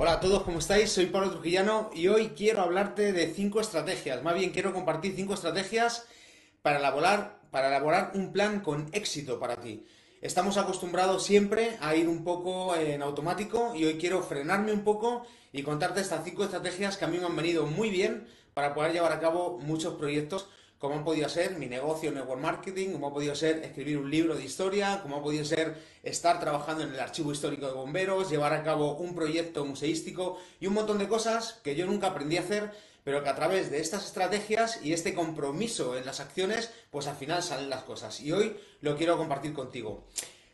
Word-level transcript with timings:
Hola 0.00 0.12
a 0.12 0.20
todos, 0.20 0.44
¿cómo 0.44 0.60
estáis? 0.60 0.92
Soy 0.92 1.06
Pablo 1.06 1.32
Trujillano 1.32 1.90
y 1.92 2.06
hoy 2.06 2.28
quiero 2.28 2.62
hablarte 2.62 3.12
de 3.12 3.34
cinco 3.34 3.60
estrategias. 3.60 4.22
Más 4.22 4.36
bien 4.36 4.50
quiero 4.50 4.72
compartir 4.72 5.16
cinco 5.16 5.34
estrategias 5.34 6.06
para 6.62 6.78
elaborar, 6.78 7.40
para 7.50 7.66
elaborar 7.66 8.12
un 8.14 8.30
plan 8.30 8.60
con 8.60 8.88
éxito 8.92 9.40
para 9.40 9.56
ti. 9.56 9.84
Estamos 10.20 10.56
acostumbrados 10.56 11.24
siempre 11.24 11.76
a 11.80 11.96
ir 11.96 12.08
un 12.08 12.22
poco 12.22 12.76
en 12.76 13.02
automático 13.02 13.74
y 13.74 13.86
hoy 13.86 13.98
quiero 13.98 14.22
frenarme 14.22 14.72
un 14.72 14.84
poco 14.84 15.26
y 15.52 15.64
contarte 15.64 16.00
estas 16.00 16.22
cinco 16.24 16.44
estrategias 16.44 16.96
que 16.96 17.04
a 17.04 17.08
mí 17.08 17.18
me 17.18 17.26
han 17.26 17.34
venido 17.34 17.66
muy 17.66 17.90
bien 17.90 18.28
para 18.54 18.74
poder 18.74 18.92
llevar 18.92 19.10
a 19.10 19.18
cabo 19.18 19.58
muchos 19.58 19.94
proyectos 19.94 20.48
como 20.78 20.94
han 20.94 21.04
podido 21.04 21.28
ser 21.28 21.58
mi 21.58 21.66
negocio 21.66 22.12
Network 22.12 22.40
Marketing, 22.40 22.92
como 22.92 23.08
ha 23.08 23.12
podido 23.12 23.34
ser 23.34 23.64
escribir 23.64 23.98
un 23.98 24.10
libro 24.10 24.36
de 24.36 24.44
historia, 24.44 25.00
como 25.02 25.16
ha 25.16 25.22
podido 25.22 25.44
ser 25.44 25.76
estar 26.02 26.38
trabajando 26.38 26.84
en 26.84 26.94
el 26.94 27.00
archivo 27.00 27.32
histórico 27.32 27.66
de 27.66 27.72
bomberos, 27.72 28.30
llevar 28.30 28.52
a 28.52 28.62
cabo 28.62 28.96
un 28.96 29.14
proyecto 29.14 29.64
museístico 29.64 30.38
y 30.60 30.66
un 30.66 30.74
montón 30.74 30.98
de 30.98 31.08
cosas 31.08 31.60
que 31.64 31.74
yo 31.74 31.86
nunca 31.86 32.08
aprendí 32.08 32.36
a 32.36 32.42
hacer, 32.42 32.70
pero 33.02 33.24
que 33.24 33.28
a 33.28 33.34
través 33.34 33.70
de 33.70 33.80
estas 33.80 34.04
estrategias 34.04 34.80
y 34.84 34.92
este 34.92 35.14
compromiso 35.14 35.96
en 35.96 36.06
las 36.06 36.20
acciones, 36.20 36.70
pues 36.90 37.06
al 37.06 37.16
final 37.16 37.42
salen 37.42 37.70
las 37.70 37.82
cosas. 37.82 38.20
Y 38.20 38.32
hoy 38.32 38.56
lo 38.80 38.96
quiero 38.96 39.16
compartir 39.16 39.52
contigo. 39.54 40.04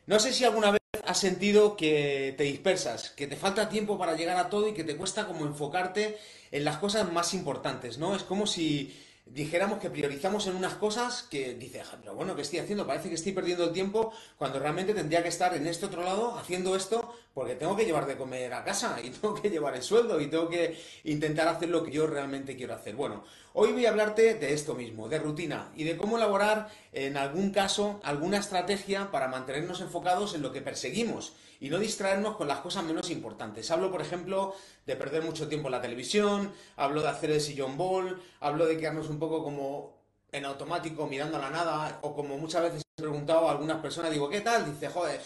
No 0.06 0.18
sé 0.18 0.32
si 0.32 0.44
alguna 0.44 0.70
vez 0.70 0.80
has 1.06 1.18
sentido 1.18 1.76
que 1.76 2.34
te 2.38 2.44
dispersas, 2.44 3.10
que 3.10 3.26
te 3.26 3.36
falta 3.36 3.68
tiempo 3.68 3.98
para 3.98 4.16
llegar 4.16 4.36
a 4.38 4.48
todo 4.48 4.68
y 4.68 4.74
que 4.74 4.84
te 4.84 4.96
cuesta 4.96 5.26
como 5.26 5.44
enfocarte 5.44 6.16
en 6.50 6.64
las 6.64 6.78
cosas 6.78 7.10
más 7.12 7.34
importantes, 7.34 7.98
¿no? 7.98 8.14
Es 8.14 8.22
como 8.22 8.46
si 8.46 8.94
dijéramos 9.26 9.78
que 9.78 9.90
priorizamos 9.90 10.46
en 10.46 10.56
unas 10.56 10.74
cosas 10.74 11.22
que 11.22 11.54
dice, 11.54 11.82
pero 12.00 12.14
bueno, 12.14 12.36
¿qué 12.36 12.42
estoy 12.42 12.58
haciendo? 12.58 12.86
Parece 12.86 13.08
que 13.08 13.14
estoy 13.14 13.32
perdiendo 13.32 13.64
el 13.64 13.72
tiempo 13.72 14.12
cuando 14.36 14.58
realmente 14.58 14.92
tendría 14.92 15.22
que 15.22 15.30
estar 15.30 15.54
en 15.54 15.66
este 15.66 15.86
otro 15.86 16.02
lado 16.02 16.36
haciendo 16.36 16.76
esto 16.76 17.14
porque 17.32 17.54
tengo 17.54 17.74
que 17.74 17.84
llevar 17.84 18.06
de 18.06 18.16
comer 18.16 18.52
a 18.52 18.64
casa 18.64 18.98
y 19.02 19.10
tengo 19.10 19.34
que 19.34 19.50
llevar 19.50 19.74
el 19.74 19.82
sueldo 19.82 20.20
y 20.20 20.26
tengo 20.26 20.48
que 20.48 20.78
intentar 21.04 21.48
hacer 21.48 21.70
lo 21.70 21.82
que 21.82 21.90
yo 21.90 22.06
realmente 22.06 22.56
quiero 22.56 22.74
hacer. 22.74 22.94
Bueno, 22.96 23.24
hoy 23.54 23.72
voy 23.72 23.86
a 23.86 23.90
hablarte 23.90 24.34
de 24.34 24.52
esto 24.52 24.74
mismo, 24.74 25.08
de 25.08 25.18
rutina 25.18 25.72
y 25.74 25.84
de 25.84 25.96
cómo 25.96 26.18
elaborar 26.18 26.68
en 26.92 27.16
algún 27.16 27.50
caso 27.50 28.00
alguna 28.04 28.38
estrategia 28.38 29.10
para 29.10 29.28
mantenernos 29.28 29.80
enfocados 29.80 30.34
en 30.34 30.42
lo 30.42 30.52
que 30.52 30.60
perseguimos 30.60 31.34
y 31.64 31.70
no 31.70 31.78
distraernos 31.78 32.36
con 32.36 32.46
las 32.46 32.58
cosas 32.58 32.84
menos 32.84 33.08
importantes. 33.08 33.70
Hablo, 33.70 33.90
por 33.90 34.02
ejemplo, 34.02 34.54
de 34.84 34.96
perder 34.96 35.22
mucho 35.22 35.48
tiempo 35.48 35.68
en 35.68 35.72
la 35.72 35.80
televisión, 35.80 36.52
hablo 36.76 37.00
de 37.00 37.08
hacer 37.08 37.30
el 37.30 37.40
sillón 37.40 37.78
ball, 37.78 38.22
hablo 38.40 38.66
de 38.66 38.76
quedarnos 38.76 39.08
un 39.08 39.18
poco 39.18 39.42
como 39.42 39.96
en 40.30 40.44
automático 40.44 41.06
mirando 41.06 41.38
a 41.38 41.40
la 41.40 41.48
nada, 41.48 42.00
o 42.02 42.14
como 42.14 42.36
muchas 42.36 42.64
veces 42.64 42.82
he 42.82 43.00
preguntado 43.00 43.48
a 43.48 43.52
algunas 43.52 43.80
personas, 43.80 44.10
digo, 44.10 44.28
¿qué 44.28 44.42
tal? 44.42 44.70
Dice, 44.70 44.90
joder, 44.90 45.22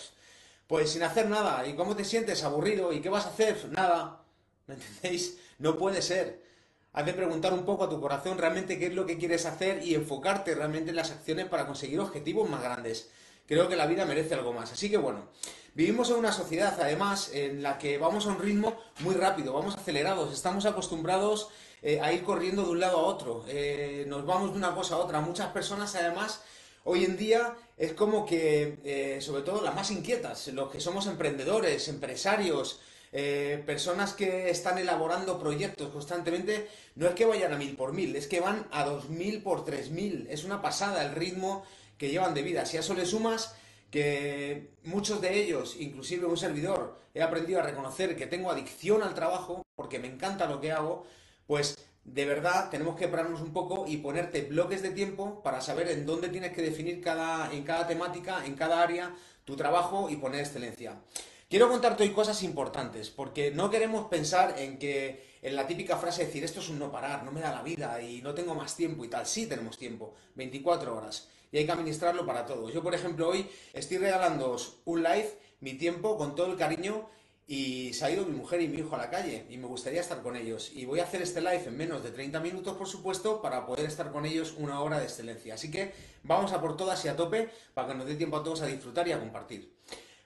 pues 0.68 0.92
sin 0.92 1.02
hacer 1.02 1.28
nada. 1.28 1.66
¿Y 1.66 1.74
cómo 1.74 1.96
te 1.96 2.04
sientes? 2.04 2.44
Aburrido. 2.44 2.92
¿Y 2.92 3.00
qué 3.00 3.08
vas 3.08 3.26
a 3.26 3.30
hacer? 3.30 3.68
Nada. 3.70 4.22
¿Me 4.68 4.74
entendéis? 4.74 5.40
No 5.58 5.76
puede 5.76 6.02
ser. 6.02 6.40
Has 6.92 7.04
de 7.04 7.14
preguntar 7.14 7.52
un 7.52 7.64
poco 7.64 7.82
a 7.82 7.90
tu 7.90 8.00
corazón 8.00 8.38
realmente 8.38 8.78
qué 8.78 8.86
es 8.86 8.94
lo 8.94 9.06
que 9.06 9.18
quieres 9.18 9.44
hacer 9.44 9.82
y 9.82 9.96
enfocarte 9.96 10.54
realmente 10.54 10.90
en 10.90 10.96
las 10.96 11.10
acciones 11.10 11.46
para 11.46 11.66
conseguir 11.66 11.98
objetivos 11.98 12.48
más 12.48 12.62
grandes. 12.62 13.10
Creo 13.48 13.66
que 13.66 13.76
la 13.76 13.86
vida 13.86 14.04
merece 14.04 14.34
algo 14.34 14.52
más. 14.52 14.70
Así 14.70 14.88
que 14.88 14.98
bueno, 14.98 15.24
Vivimos 15.78 16.10
en 16.10 16.16
una 16.16 16.32
sociedad, 16.32 16.76
además, 16.80 17.30
en 17.32 17.62
la 17.62 17.78
que 17.78 17.98
vamos 17.98 18.26
a 18.26 18.30
un 18.30 18.40
ritmo 18.40 18.76
muy 18.98 19.14
rápido, 19.14 19.52
vamos 19.52 19.76
acelerados, 19.76 20.32
estamos 20.34 20.66
acostumbrados 20.66 21.50
eh, 21.82 22.00
a 22.02 22.12
ir 22.12 22.24
corriendo 22.24 22.64
de 22.64 22.70
un 22.70 22.80
lado 22.80 22.98
a 22.98 23.02
otro, 23.02 23.44
eh, 23.46 24.04
nos 24.08 24.26
vamos 24.26 24.50
de 24.50 24.58
una 24.58 24.74
cosa 24.74 24.96
a 24.96 24.98
otra. 24.98 25.20
Muchas 25.20 25.52
personas, 25.52 25.94
además, 25.94 26.42
hoy 26.82 27.04
en 27.04 27.16
día 27.16 27.54
es 27.76 27.92
como 27.92 28.26
que, 28.26 28.80
eh, 28.82 29.20
sobre 29.20 29.42
todo 29.42 29.62
las 29.62 29.72
más 29.72 29.92
inquietas, 29.92 30.48
los 30.48 30.68
que 30.68 30.80
somos 30.80 31.06
emprendedores, 31.06 31.86
empresarios, 31.86 32.80
personas 33.64 34.14
que 34.14 34.50
están 34.50 34.78
elaborando 34.78 35.38
proyectos 35.38 35.90
constantemente, 35.90 36.68
no 36.96 37.06
es 37.06 37.14
que 37.14 37.24
vayan 37.24 37.52
a 37.52 37.56
mil 37.56 37.76
por 37.76 37.92
mil, 37.92 38.16
es 38.16 38.26
que 38.26 38.40
van 38.40 38.66
a 38.72 38.84
dos 38.84 39.10
mil 39.10 39.44
por 39.44 39.64
tres 39.64 39.90
mil. 39.90 40.26
Es 40.28 40.42
una 40.42 40.60
pasada 40.60 41.04
el 41.04 41.12
ritmo 41.14 41.64
que 41.96 42.10
llevan 42.10 42.34
de 42.34 42.42
vida. 42.42 42.66
Si 42.66 42.76
a 42.76 42.80
eso 42.80 42.94
le 42.94 43.06
sumas 43.06 43.54
que 43.90 44.70
muchos 44.84 45.20
de 45.20 45.42
ellos, 45.42 45.76
inclusive 45.78 46.26
un 46.26 46.36
servidor, 46.36 46.98
he 47.14 47.22
aprendido 47.22 47.60
a 47.60 47.64
reconocer 47.64 48.16
que 48.16 48.26
tengo 48.26 48.50
adicción 48.50 49.02
al 49.02 49.14
trabajo 49.14 49.64
porque 49.76 49.98
me 49.98 50.08
encanta 50.08 50.46
lo 50.46 50.60
que 50.60 50.72
hago, 50.72 51.06
pues 51.46 51.78
de 52.04 52.24
verdad 52.24 52.70
tenemos 52.70 52.96
que 52.96 53.08
pararnos 53.08 53.40
un 53.40 53.52
poco 53.52 53.86
y 53.86 53.98
ponerte 53.98 54.42
bloques 54.42 54.82
de 54.82 54.90
tiempo 54.90 55.42
para 55.42 55.60
saber 55.60 55.88
en 55.88 56.06
dónde 56.06 56.28
tienes 56.28 56.52
que 56.52 56.62
definir 56.62 57.00
cada, 57.00 57.52
en 57.52 57.62
cada 57.64 57.86
temática, 57.86 58.44
en 58.44 58.54
cada 58.54 58.82
área, 58.82 59.14
tu 59.44 59.56
trabajo 59.56 60.10
y 60.10 60.16
poner 60.16 60.40
excelencia. 60.40 61.00
Quiero 61.48 61.68
contarte 61.68 62.02
hoy 62.02 62.10
cosas 62.10 62.42
importantes, 62.42 63.08
porque 63.08 63.50
no 63.50 63.70
queremos 63.70 64.08
pensar 64.08 64.58
en 64.58 64.78
que 64.78 65.27
en 65.42 65.56
la 65.56 65.66
típica 65.66 65.96
frase 65.96 66.26
decir 66.26 66.44
esto 66.44 66.60
es 66.60 66.68
un 66.68 66.78
no 66.78 66.90
parar, 66.90 67.24
no 67.24 67.32
me 67.32 67.40
da 67.40 67.52
la 67.52 67.62
vida 67.62 68.00
y 68.02 68.22
no 68.22 68.34
tengo 68.34 68.54
más 68.54 68.76
tiempo 68.76 69.04
y 69.04 69.08
tal. 69.08 69.26
Sí 69.26 69.46
tenemos 69.46 69.78
tiempo, 69.78 70.14
24 70.34 70.96
horas 70.96 71.28
y 71.52 71.58
hay 71.58 71.66
que 71.66 71.72
administrarlo 71.72 72.26
para 72.26 72.46
todos. 72.46 72.72
Yo, 72.72 72.82
por 72.82 72.94
ejemplo, 72.94 73.28
hoy 73.28 73.48
estoy 73.72 73.98
regalándoos 73.98 74.80
un 74.84 75.02
live, 75.02 75.30
mi 75.60 75.74
tiempo, 75.74 76.16
con 76.16 76.34
todo 76.34 76.50
el 76.52 76.56
cariño 76.56 77.08
y 77.46 77.94
se 77.94 78.04
ha 78.04 78.10
ido 78.10 78.26
mi 78.26 78.36
mujer 78.36 78.60
y 78.60 78.68
mi 78.68 78.78
hijo 78.78 78.94
a 78.94 78.98
la 78.98 79.08
calle 79.08 79.46
y 79.48 79.56
me 79.56 79.66
gustaría 79.66 80.00
estar 80.00 80.22
con 80.22 80.36
ellos. 80.36 80.70
Y 80.74 80.84
voy 80.84 81.00
a 81.00 81.04
hacer 81.04 81.22
este 81.22 81.40
live 81.40 81.64
en 81.66 81.76
menos 81.76 82.02
de 82.04 82.10
30 82.10 82.40
minutos, 82.40 82.76
por 82.76 82.86
supuesto, 82.86 83.40
para 83.40 83.64
poder 83.64 83.86
estar 83.86 84.12
con 84.12 84.26
ellos 84.26 84.54
una 84.58 84.82
hora 84.82 84.98
de 84.98 85.04
excelencia. 85.04 85.54
Así 85.54 85.70
que 85.70 85.92
vamos 86.22 86.52
a 86.52 86.60
por 86.60 86.76
todas 86.76 87.02
y 87.04 87.08
a 87.08 87.16
tope 87.16 87.48
para 87.72 87.88
que 87.88 87.94
nos 87.94 88.06
dé 88.06 88.16
tiempo 88.16 88.36
a 88.36 88.44
todos 88.44 88.60
a 88.60 88.66
disfrutar 88.66 89.08
y 89.08 89.12
a 89.12 89.18
compartir. 89.18 89.74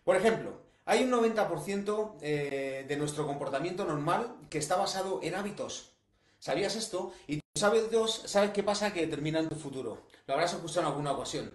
Por 0.03 0.17
ejemplo, 0.17 0.72
hay 0.85 1.05
un 1.05 1.11
90% 1.11 2.17
eh, 2.21 2.85
de 2.89 2.97
nuestro 2.97 3.27
comportamiento 3.27 3.85
normal 3.85 4.35
que 4.51 4.59
está 4.59 4.77
basado 4.77 5.21
en 5.23 5.35
hábitos. 5.35 5.93
¿Sabías 6.39 6.75
esto? 6.75 7.13
Y 7.29 7.41
sabes, 7.55 7.91
Dios, 7.91 8.23
sabes 8.27 8.51
qué 8.51 8.63
pasa 8.63 8.93
que 8.93 9.07
determina 9.07 9.39
en 9.39 9.49
tu 9.49 9.55
futuro. 9.55 10.03
Lo 10.27 10.35
habrás 10.35 10.55
escuchado 10.55 10.81
en 10.81 10.87
alguna 10.89 11.13
ocasión. 11.13 11.55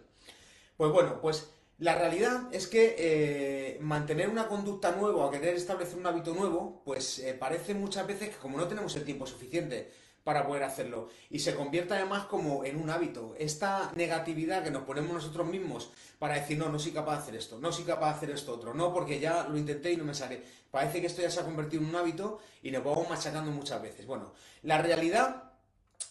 Pues 0.78 0.92
bueno, 0.92 1.20
pues 1.22 1.50
la 1.80 1.96
realidad 1.96 2.44
es 2.52 2.68
que 2.68 2.96
eh, 2.98 3.78
mantener 3.82 4.30
una 4.30 4.48
conducta 4.48 4.92
nueva 4.94 5.26
o 5.26 5.32
querer 5.32 5.56
establecer 5.56 5.98
un 5.98 6.08
hábito 6.08 6.34
nuevo, 6.34 6.82
pues 6.86 7.20
eh, 7.20 7.34
parece 7.34 7.74
muchas 7.74 8.08
veces 8.08 8.30
que 8.30 8.38
como 8.38 8.58
no 8.58 8.68
tenemos 8.68 8.96
el 8.96 9.04
tiempo 9.04 9.28
suficiente 9.28 9.92
para 10.28 10.46
poder 10.46 10.64
hacerlo 10.64 11.08
y 11.30 11.40
se 11.40 11.56
convierte 11.56 11.94
además 11.94 12.26
como 12.26 12.66
en 12.66 12.76
un 12.76 12.90
hábito. 12.90 13.34
Esta 13.40 13.94
negatividad 13.96 14.62
que 14.62 14.72
nos 14.72 14.84
ponemos 14.84 15.14
nosotros 15.14 15.48
mismos 15.48 15.90
para 16.20 16.36
decir, 16.36 16.58
no, 16.58 16.68
no 16.68 16.80
soy 16.80 16.92
capaz 16.92 17.14
de 17.14 17.22
hacer 17.22 17.36
esto, 17.38 17.60
no 17.60 17.72
soy 17.72 17.86
capaz 17.86 18.08
de 18.08 18.16
hacer 18.18 18.32
esto 18.32 18.54
otro, 18.54 18.74
no, 18.74 18.94
porque 18.94 19.22
ya 19.22 19.48
lo 19.48 19.58
intenté 19.58 19.94
y 19.94 19.96
no 19.96 20.04
me 20.04 20.14
sale. 20.14 20.44
Parece 20.70 21.00
que 21.00 21.08
esto 21.08 21.22
ya 21.22 21.32
se 21.32 21.40
ha 21.40 21.46
convertido 21.46 21.82
en 21.82 21.88
un 21.88 21.96
hábito 21.96 22.42
y 22.62 22.72
nos 22.72 22.84
vamos 22.84 23.10
machacando 23.10 23.52
muchas 23.52 23.82
veces. 23.82 24.06
Bueno, 24.06 24.34
la 24.64 24.82
realidad 24.82 25.44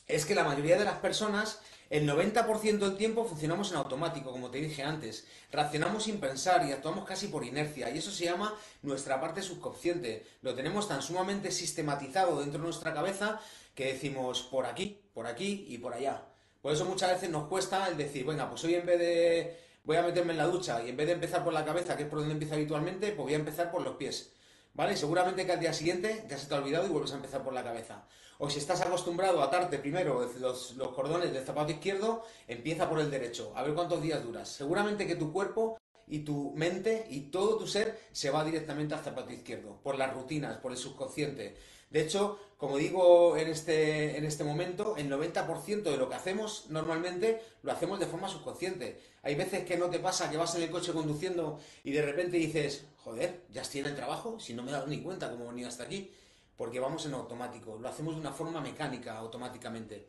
es 0.08 0.24
que 0.24 0.34
la 0.34 0.44
mayoría 0.44 0.78
de 0.78 0.86
las 0.86 0.96
personas 0.96 1.60
el 1.88 2.08
90% 2.08 2.78
del 2.78 2.96
tiempo 2.96 3.24
funcionamos 3.24 3.70
en 3.70 3.76
automático, 3.76 4.32
como 4.32 4.50
te 4.50 4.58
dije 4.58 4.82
antes. 4.82 5.24
Reaccionamos 5.52 6.04
sin 6.04 6.18
pensar 6.18 6.66
y 6.66 6.72
actuamos 6.72 7.04
casi 7.04 7.28
por 7.28 7.44
inercia. 7.44 7.90
Y 7.90 7.98
eso 7.98 8.10
se 8.10 8.24
llama 8.24 8.52
nuestra 8.82 9.20
parte 9.20 9.40
subconsciente. 9.40 10.26
Lo 10.42 10.54
tenemos 10.54 10.88
tan 10.88 11.00
sumamente 11.00 11.52
sistematizado 11.52 12.40
dentro 12.40 12.58
de 12.58 12.64
nuestra 12.64 12.92
cabeza 12.92 13.40
que 13.76 13.92
decimos 13.92 14.42
por 14.42 14.66
aquí, 14.66 15.00
por 15.14 15.26
aquí 15.26 15.66
y 15.68 15.78
por 15.78 15.92
allá. 15.92 16.24
Por 16.62 16.72
eso 16.72 16.84
muchas 16.86 17.12
veces 17.12 17.30
nos 17.30 17.46
cuesta 17.46 17.86
el 17.86 17.96
decir, 17.96 18.24
venga, 18.26 18.48
pues 18.48 18.64
hoy 18.64 18.74
en 18.74 18.86
vez 18.86 18.98
de 18.98 19.60
voy 19.84 19.96
a 19.98 20.02
meterme 20.02 20.32
en 20.32 20.38
la 20.38 20.46
ducha 20.46 20.82
y 20.82 20.88
en 20.88 20.96
vez 20.96 21.06
de 21.06 21.12
empezar 21.12 21.44
por 21.44 21.52
la 21.52 21.64
cabeza, 21.64 21.96
que 21.96 22.04
es 22.04 22.08
por 22.08 22.18
donde 22.18 22.32
empiezo 22.32 22.54
habitualmente, 22.54 23.12
pues 23.12 23.24
voy 23.24 23.34
a 23.34 23.36
empezar 23.36 23.70
por 23.70 23.82
los 23.82 23.94
pies. 23.96 24.32
¿Vale? 24.74 24.94
Y 24.94 24.96
seguramente 24.96 25.46
que 25.46 25.52
al 25.52 25.60
día 25.60 25.72
siguiente 25.72 26.24
ya 26.28 26.36
se 26.36 26.48
te 26.48 26.54
ha 26.54 26.58
olvidado 26.58 26.86
y 26.86 26.90
vuelves 26.90 27.12
a 27.12 27.16
empezar 27.16 27.44
por 27.44 27.52
la 27.52 27.62
cabeza. 27.62 28.04
O 28.38 28.50
si 28.50 28.58
estás 28.58 28.80
acostumbrado 28.80 29.40
a 29.40 29.46
atarte 29.46 29.78
primero 29.78 30.28
los, 30.40 30.72
los 30.72 30.88
cordones 30.88 31.32
del 31.32 31.44
zapato 31.44 31.72
izquierdo, 31.72 32.24
empieza 32.48 32.88
por 32.88 32.98
el 32.98 33.10
derecho. 33.10 33.52
A 33.54 33.62
ver 33.62 33.74
cuántos 33.74 34.02
días 34.02 34.22
duras. 34.22 34.48
Seguramente 34.48 35.06
que 35.06 35.16
tu 35.16 35.32
cuerpo 35.32 35.78
y 36.06 36.20
tu 36.20 36.52
mente 36.54 37.06
y 37.08 37.30
todo 37.30 37.56
tu 37.56 37.66
ser 37.66 37.98
se 38.12 38.30
va 38.30 38.44
directamente 38.44 38.94
al 38.94 39.02
zapato 39.02 39.32
izquierdo, 39.32 39.80
por 39.82 39.96
las 39.96 40.12
rutinas, 40.12 40.58
por 40.58 40.72
el 40.72 40.78
subconsciente. 40.78 41.56
De 41.90 42.00
hecho, 42.00 42.38
como 42.56 42.78
digo 42.78 43.36
en 43.36 43.48
este, 43.48 44.16
en 44.16 44.24
este 44.24 44.42
momento, 44.42 44.96
el 44.96 45.10
90% 45.10 45.82
de 45.82 45.96
lo 45.96 46.08
que 46.08 46.14
hacemos 46.14 46.66
normalmente 46.68 47.42
lo 47.62 47.72
hacemos 47.72 48.00
de 48.00 48.06
forma 48.06 48.28
subconsciente. 48.28 49.00
Hay 49.22 49.34
veces 49.34 49.64
que 49.64 49.76
no 49.76 49.90
te 49.90 49.98
pasa 49.98 50.30
que 50.30 50.36
vas 50.36 50.54
en 50.54 50.62
el 50.62 50.70
coche 50.70 50.92
conduciendo 50.92 51.60
y 51.84 51.92
de 51.92 52.02
repente 52.02 52.38
dices, 52.38 52.84
joder, 53.04 53.42
ya 53.52 53.62
estoy 53.62 53.80
en 53.80 53.86
el 53.86 53.96
trabajo, 53.96 54.40
si 54.40 54.54
no 54.54 54.62
me 54.62 54.70
he 54.70 54.72
dado 54.72 54.86
ni 54.86 55.02
cuenta 55.02 55.30
cómo 55.30 55.44
he 55.44 55.48
venido 55.48 55.68
hasta 55.68 55.84
aquí, 55.84 56.10
porque 56.56 56.80
vamos 56.80 57.04
en 57.04 57.12
automático, 57.14 57.78
lo 57.78 57.88
hacemos 57.88 58.14
de 58.14 58.20
una 58.20 58.32
forma 58.32 58.60
mecánica, 58.60 59.18
automáticamente. 59.18 60.06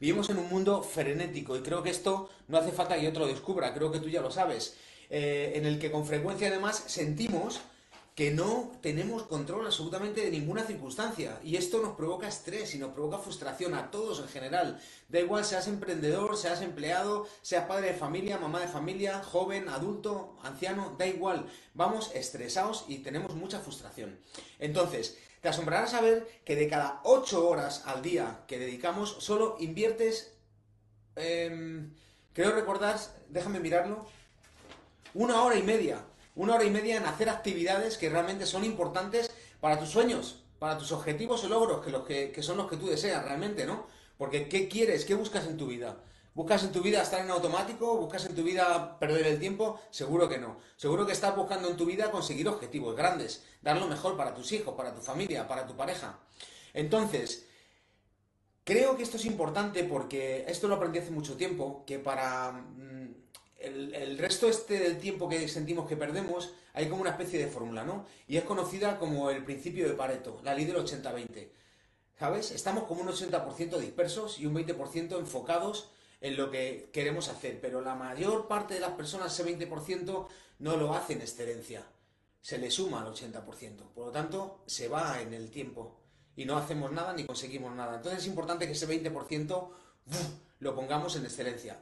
Vivimos 0.00 0.30
en 0.30 0.38
un 0.38 0.48
mundo 0.48 0.82
frenético 0.82 1.56
y 1.56 1.60
creo 1.60 1.82
que 1.82 1.90
esto 1.90 2.30
no 2.48 2.56
hace 2.56 2.72
falta 2.72 2.98
que 2.98 3.08
otro 3.08 3.26
lo 3.26 3.30
descubra, 3.30 3.74
creo 3.74 3.92
que 3.92 4.00
tú 4.00 4.08
ya 4.08 4.22
lo 4.22 4.30
sabes, 4.30 4.76
eh, 5.10 5.52
en 5.56 5.66
el 5.66 5.78
que 5.78 5.90
con 5.90 6.06
frecuencia 6.06 6.48
además 6.48 6.82
sentimos 6.86 7.60
que 8.20 8.30
no 8.30 8.70
tenemos 8.82 9.22
control 9.22 9.64
absolutamente 9.64 10.20
de 10.20 10.30
ninguna 10.30 10.62
circunstancia 10.64 11.40
y 11.42 11.56
esto 11.56 11.80
nos 11.80 11.96
provoca 11.96 12.28
estrés 12.28 12.74
y 12.74 12.78
nos 12.78 12.92
provoca 12.92 13.16
frustración 13.16 13.72
a 13.72 13.90
todos 13.90 14.20
en 14.20 14.28
general. 14.28 14.78
Da 15.08 15.20
igual 15.20 15.42
seas 15.42 15.68
emprendedor, 15.68 16.36
seas 16.36 16.60
empleado, 16.60 17.26
seas 17.40 17.64
padre 17.64 17.92
de 17.92 17.94
familia, 17.94 18.36
mamá 18.36 18.60
de 18.60 18.68
familia, 18.68 19.22
joven, 19.22 19.70
adulto, 19.70 20.36
anciano, 20.42 20.94
da 20.98 21.06
igual. 21.06 21.46
Vamos 21.72 22.10
estresados 22.14 22.84
y 22.88 22.98
tenemos 22.98 23.34
mucha 23.36 23.60
frustración. 23.60 24.20
Entonces, 24.58 25.16
te 25.40 25.48
asombrará 25.48 25.86
saber 25.86 26.28
que 26.44 26.56
de 26.56 26.68
cada 26.68 27.00
8 27.04 27.48
horas 27.48 27.84
al 27.86 28.02
día 28.02 28.44
que 28.46 28.58
dedicamos, 28.58 29.16
solo 29.20 29.56
inviertes, 29.60 30.34
em, 31.16 31.94
creo 32.34 32.52
recordar, 32.52 33.00
déjame 33.30 33.60
mirarlo, 33.60 34.06
una 35.14 35.42
hora 35.42 35.56
y 35.56 35.62
media 35.62 36.04
una 36.40 36.54
hora 36.54 36.64
y 36.64 36.70
media 36.70 36.96
en 36.96 37.04
hacer 37.04 37.28
actividades 37.28 37.98
que 37.98 38.08
realmente 38.08 38.46
son 38.46 38.64
importantes 38.64 39.30
para 39.60 39.78
tus 39.78 39.90
sueños, 39.90 40.42
para 40.58 40.78
tus 40.78 40.90
objetivos 40.90 41.44
o 41.44 41.50
logros, 41.50 41.84
que, 41.84 41.90
los 41.90 42.06
que, 42.06 42.42
son 42.42 42.56
los 42.56 42.66
que 42.66 42.78
tú 42.78 42.86
deseas 42.86 43.22
realmente, 43.22 43.66
¿no? 43.66 43.86
Porque 44.16 44.48
¿qué 44.48 44.66
quieres? 44.66 45.04
¿Qué 45.04 45.14
buscas 45.14 45.46
en 45.46 45.58
tu 45.58 45.66
vida? 45.66 45.98
¿Buscas 46.32 46.64
en 46.64 46.72
tu 46.72 46.80
vida 46.80 47.02
estar 47.02 47.20
en 47.20 47.30
automático? 47.30 47.94
¿Buscas 47.98 48.24
en 48.24 48.34
tu 48.34 48.42
vida 48.42 48.98
perder 48.98 49.26
el 49.26 49.38
tiempo? 49.38 49.82
Seguro 49.90 50.30
que 50.30 50.38
no. 50.38 50.56
Seguro 50.76 51.04
que 51.04 51.12
estás 51.12 51.36
buscando 51.36 51.68
en 51.68 51.76
tu 51.76 51.84
vida 51.84 52.10
conseguir 52.10 52.48
objetivos 52.48 52.96
grandes, 52.96 53.44
dar 53.60 53.76
lo 53.76 53.86
mejor 53.86 54.16
para 54.16 54.34
tus 54.34 54.50
hijos, 54.52 54.74
para 54.74 54.94
tu 54.94 55.02
familia, 55.02 55.46
para 55.46 55.66
tu 55.66 55.76
pareja. 55.76 56.20
Entonces, 56.72 57.46
creo 58.64 58.96
que 58.96 59.02
esto 59.02 59.18
es 59.18 59.26
importante 59.26 59.84
porque 59.84 60.46
esto 60.48 60.68
lo 60.68 60.76
aprendí 60.76 61.00
hace 61.00 61.10
mucho 61.10 61.36
tiempo, 61.36 61.84
que 61.86 61.98
para 61.98 62.64
mm, 63.60 63.94
el, 63.94 64.18
resto 64.18 64.48
este 64.48 64.78
del 64.78 64.98
tiempo 64.98 65.28
que 65.28 65.48
sentimos 65.48 65.88
que 65.88 65.96
perdemos, 65.96 66.52
hay 66.72 66.88
como 66.88 67.02
una 67.02 67.10
especie 67.10 67.38
de 67.38 67.50
fórmula, 67.50 67.84
¿no? 67.84 68.06
Y 68.26 68.36
es 68.36 68.44
conocida 68.44 68.98
como 68.98 69.30
el 69.30 69.44
principio 69.44 69.88
de 69.88 69.94
Pareto, 69.94 70.40
la 70.42 70.54
ley 70.54 70.64
del 70.64 70.76
80-20. 70.76 71.48
¿Sabes? 72.18 72.50
Estamos 72.50 72.84
como 72.84 73.00
un 73.00 73.08
80% 73.08 73.78
dispersos 73.78 74.38
y 74.38 74.46
un 74.46 74.54
20% 74.54 75.18
enfocados 75.18 75.90
en 76.20 76.36
lo 76.36 76.50
que 76.50 76.90
queremos 76.92 77.28
hacer, 77.28 77.60
pero 77.60 77.80
la 77.80 77.94
mayor 77.94 78.46
parte 78.46 78.74
de 78.74 78.80
las 78.80 78.92
personas, 78.92 79.32
ese 79.38 79.58
20%, 79.58 80.28
no 80.58 80.76
lo 80.76 80.94
hace 80.94 81.14
en 81.14 81.22
excelencia. 81.22 81.86
Se 82.42 82.58
le 82.58 82.70
suma 82.70 83.00
al 83.02 83.12
80%. 83.12 83.92
Por 83.94 84.06
lo 84.06 84.12
tanto, 84.12 84.62
se 84.66 84.88
va 84.88 85.20
en 85.22 85.32
el 85.32 85.50
tiempo 85.50 85.98
y 86.36 86.44
no 86.44 86.56
hacemos 86.56 86.92
nada 86.92 87.12
ni 87.12 87.24
conseguimos 87.24 87.74
nada. 87.74 87.96
Entonces 87.96 88.20
es 88.20 88.26
importante 88.26 88.66
que 88.66 88.72
ese 88.72 88.88
20% 88.88 89.68
lo 90.60 90.74
pongamos 90.74 91.16
en 91.16 91.24
excelencia. 91.24 91.78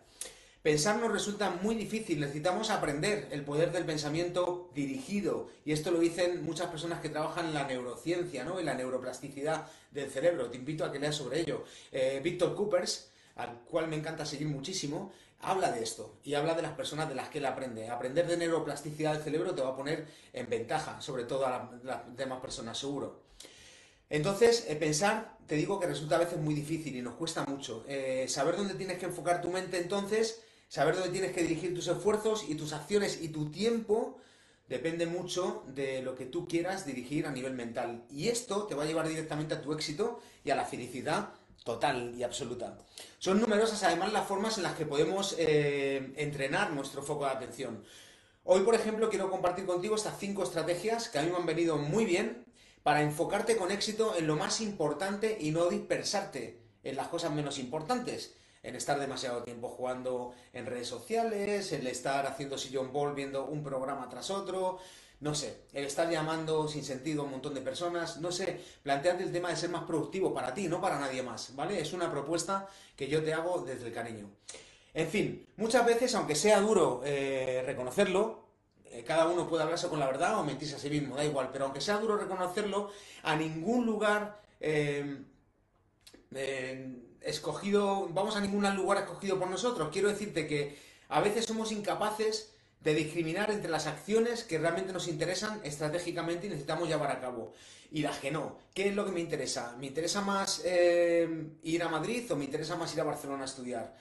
Pensar 0.63 0.97
nos 0.97 1.13
resulta 1.13 1.51
muy 1.63 1.77
difícil, 1.77 2.19
necesitamos 2.19 2.71
aprender 2.71 3.29
el 3.31 3.45
poder 3.45 3.71
del 3.71 3.85
pensamiento 3.85 4.71
dirigido. 4.75 5.49
Y 5.65 5.71
esto 5.71 5.93
lo 5.93 6.01
dicen 6.01 6.45
muchas 6.45 6.67
personas 6.67 7.01
que 7.01 7.09
trabajan 7.09 7.47
en 7.47 7.55
la 7.55 7.65
neurociencia, 7.65 8.45
¿no? 8.45 8.59
En 8.59 8.67
la 8.67 8.75
neuroplasticidad 8.75 9.69
del 9.93 10.11
cerebro. 10.11 10.51
Te 10.51 10.57
invito 10.57 10.85
a 10.85 10.91
que 10.91 10.99
leas 10.99 11.15
sobre 11.15 11.41
ello. 11.41 11.65
Eh, 11.93 12.21
Víctor 12.25 12.57
Coopers, 12.57 13.09
al 13.37 13.61
cual 13.71 13.87
me 13.87 13.95
encanta 13.95 14.27
seguir 14.27 14.49
muchísimo, 14.49 15.13
habla 15.43 15.71
de 15.71 15.85
esto 15.85 16.17
y 16.25 16.35
habla 16.35 16.55
de 16.55 16.63
las 16.63 16.73
personas 16.73 17.09
de 17.09 17.15
las 17.15 17.29
que 17.29 17.39
él 17.39 17.47
aprende. 17.47 17.89
Aprender 17.89 18.27
de 18.27 18.37
neuroplasticidad 18.37 19.15
del 19.15 19.23
cerebro 19.23 19.55
te 19.55 19.63
va 19.63 19.71
a 19.71 19.77
poner 19.77 20.09
en 20.33 20.51
ventaja, 20.51 21.01
sobre 21.01 21.23
todo 21.23 21.47
a 21.47 21.71
las 21.85 22.17
demás 22.17 22.41
personas, 22.41 22.77
seguro. 22.77 23.21
Entonces, 24.11 24.67
eh, 24.69 24.75
pensar, 24.75 25.37
te 25.47 25.55
digo 25.55 25.79
que 25.79 25.87
resulta 25.87 26.17
a 26.17 26.19
veces 26.19 26.39
muy 26.39 26.55
difícil 26.55 26.97
y 26.97 27.03
nos 27.03 27.15
cuesta 27.15 27.45
mucho. 27.45 27.85
Eh, 27.87 28.27
saber 28.29 28.57
dónde 28.57 28.75
tienes 28.75 28.99
que 28.99 29.07
enfocar 29.07 29.41
tu 29.41 29.51
mente 29.51 29.79
entonces 29.79 30.43
Saber 30.69 30.97
dónde 30.97 31.11
tienes 31.11 31.33
que 31.33 31.43
dirigir 31.43 31.75
tus 31.75 31.89
esfuerzos 31.89 32.45
y 32.47 32.55
tus 32.55 32.75
acciones 32.75 33.23
y 33.23 33.29
tu 33.29 33.51
tiempo 33.51 34.19
depende 34.69 35.07
mucho 35.07 35.65
de 35.69 36.03
lo 36.03 36.15
que 36.15 36.27
tú 36.27 36.47
quieras 36.47 36.85
dirigir 36.85 37.27
a 37.27 37.33
nivel 37.33 37.55
mental. 37.55 38.05
Y 38.11 38.29
esto 38.29 38.65
te 38.65 38.75
va 38.75 38.83
a 38.83 38.87
llevar 38.87 39.09
directamente 39.09 39.55
a 39.55 39.63
tu 39.63 39.73
éxito 39.73 40.21
y 40.45 40.51
a 40.51 40.57
la 40.57 40.67
felicidad 40.67 41.31
total 41.65 42.15
y 42.15 42.23
absoluta. 42.23 42.77
Son 43.19 43.41
numerosas 43.41 43.83
además 43.83 44.13
las 44.13 44.29
formas 44.29 44.59
en 44.59 44.65
las 44.65 44.75
que 44.75 44.85
podemos 44.85 45.35
eh, 45.39 46.13
entrenar 46.17 46.71
nuestro 46.73 47.03
foco 47.03 47.25
de 47.25 47.31
atención. 47.31 47.83
Hoy, 48.45 48.61
por 48.61 48.75
ejemplo, 48.75 49.09
quiero 49.09 49.31
compartir 49.31 49.65
contigo 49.65 49.95
estas 49.95 50.19
cinco 50.19 50.43
estrategias 50.43 51.09
que 51.09 51.19
a 51.19 51.23
mí 51.23 51.31
me 51.31 51.37
han 51.37 51.47
venido 51.47 51.79
muy 51.79 52.05
bien 52.05 52.45
para 52.83 53.03
enfocarte 53.03 53.57
con 53.57 53.71
éxito 53.71 54.17
en 54.17 54.27
lo 54.27 54.37
más 54.37 54.61
importante 54.61 55.39
y 55.41 55.51
no 55.51 55.69
dispersarte 55.69 56.61
en 56.83 56.97
las 56.97 57.09
cosas 57.09 57.33
menos 57.33 57.59
importantes 57.59 58.35
en 58.69 58.77
estar 58.77 59.01
demasiado 59.01 59.43
tiempo 59.43 59.69
jugando 59.69 60.35
en 60.53 60.67
redes 60.67 60.89
sociales, 60.89 61.73
el 61.73 61.87
estar 61.87 62.27
haciendo 62.27 62.59
sillón 62.59 62.93
ball 62.93 63.15
viendo 63.15 63.47
un 63.47 63.63
programa 63.63 64.09
tras 64.11 64.31
otro, 64.31 64.79
no 65.21 65.35
sé, 65.35 65.63
el 65.73 65.87
estar 65.87 66.11
llamando 66.11 66.69
sin 66.69 66.85
sentido 66.85 67.23
a 67.23 67.25
un 67.25 67.31
montón 67.31 67.55
de 67.55 67.63
personas, 67.63 68.19
no 68.19 68.31
sé, 68.31 68.61
plantearte 68.83 69.25
el 69.25 69.33
tema 69.33 69.49
de 69.49 69.57
ser 69.57 69.71
más 69.71 69.85
productivo 69.85 70.35
para 70.35 70.53
ti, 70.53 70.69
no 70.69 70.83
para 70.83 70.99
nadie 70.99 71.23
más, 71.23 71.57
¿vale? 71.57 71.81
Es 71.81 71.95
una 71.95 72.11
propuesta 72.11 72.69
que 72.95 73.09
yo 73.09 73.25
te 73.25 73.33
hago 73.33 73.63
desde 73.63 73.87
el 73.87 73.93
cariño. 73.93 74.29
En 74.93 75.09
fin, 75.09 75.47
muchas 75.57 75.87
veces, 75.87 76.15
aunque 76.15 76.35
sea 76.35 76.61
duro 76.61 77.01
eh, 77.05 77.63
reconocerlo, 77.65 78.45
eh, 78.85 79.03
cada 79.03 79.29
uno 79.29 79.49
puede 79.49 79.63
hablarse 79.63 79.89
con 79.89 79.99
la 79.99 80.07
verdad 80.07 80.39
o 80.39 80.45
mentirse 80.45 80.77
a 80.77 80.79
sí 80.79 80.91
mismo, 80.91 81.17
da 81.17 81.25
igual, 81.25 81.49
pero 81.53 81.65
aunque 81.65 81.81
sea 81.81 81.97
duro 81.97 82.19
reconocerlo, 82.19 82.91
a 83.23 83.35
ningún 83.35 83.87
lugar 83.87 84.43
eh, 84.61 85.23
escogido, 87.23 88.09
vamos 88.11 88.37
a 88.37 88.41
ningún 88.41 88.65
lugar 88.77 88.99
escogido 88.99 89.39
por 89.39 89.49
nosotros. 89.51 89.89
Quiero 89.93 90.09
decirte 90.09 90.47
que 90.47 90.79
a 91.09 91.21
veces 91.21 91.45
somos 91.45 91.73
incapaces 91.73 92.53
de 92.81 92.95
discriminar 92.95 93.51
entre 93.51 93.71
las 93.71 93.87
acciones 93.87 94.45
que 94.45 94.59
realmente 94.59 94.93
nos 94.93 95.09
interesan 95.09 95.61
estratégicamente 95.65 96.47
y 96.47 96.51
necesitamos 96.51 96.89
llevar 96.89 97.11
a 97.11 97.21
cabo 97.21 97.53
y 97.91 98.03
las 98.03 98.19
que 98.19 98.31
no. 98.31 98.59
¿Qué 98.75 98.89
es 98.89 98.95
lo 98.95 99.05
que 99.05 99.13
me 99.13 99.21
interesa? 99.21 99.77
¿Me 99.79 99.87
interesa 99.87 100.21
más 100.21 100.63
eh, 100.65 101.49
ir 101.63 101.83
a 101.83 101.89
Madrid 101.89 102.31
o 102.31 102.37
me 102.37 102.45
interesa 102.45 102.77
más 102.77 102.95
ir 102.95 103.01
a 103.01 103.05
Barcelona 103.05 103.43
a 103.43 103.47
estudiar? 103.47 103.97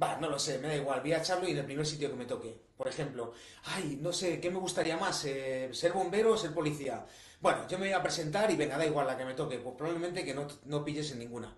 Va, 0.00 0.18
no 0.18 0.28
lo 0.28 0.38
sé, 0.38 0.58
me 0.58 0.68
da 0.68 0.76
igual, 0.76 1.00
voy 1.00 1.12
a 1.12 1.18
echarlo 1.18 1.48
y 1.48 1.52
en 1.52 1.58
el 1.58 1.64
primer 1.64 1.86
sitio 1.86 2.10
que 2.10 2.16
me 2.16 2.26
toque. 2.26 2.54
Por 2.76 2.88
ejemplo, 2.88 3.32
ay, 3.64 3.98
no 4.00 4.12
sé, 4.12 4.40
¿qué 4.40 4.50
me 4.50 4.58
gustaría 4.58 4.96
más? 4.96 5.24
Eh, 5.24 5.70
¿Ser 5.72 5.92
bombero 5.92 6.32
o 6.32 6.36
ser 6.36 6.52
policía? 6.52 7.04
Bueno, 7.40 7.66
yo 7.68 7.78
me 7.78 7.86
voy 7.86 7.94
a 7.94 8.02
presentar 8.02 8.50
y 8.50 8.56
venga, 8.56 8.76
da 8.76 8.86
igual 8.86 9.06
la 9.06 9.16
que 9.16 9.24
me 9.24 9.34
toque, 9.34 9.58
pues 9.58 9.74
probablemente 9.76 10.24
que 10.24 10.34
no, 10.34 10.46
no 10.66 10.84
pilles 10.84 11.10
en 11.12 11.20
ninguna 11.20 11.54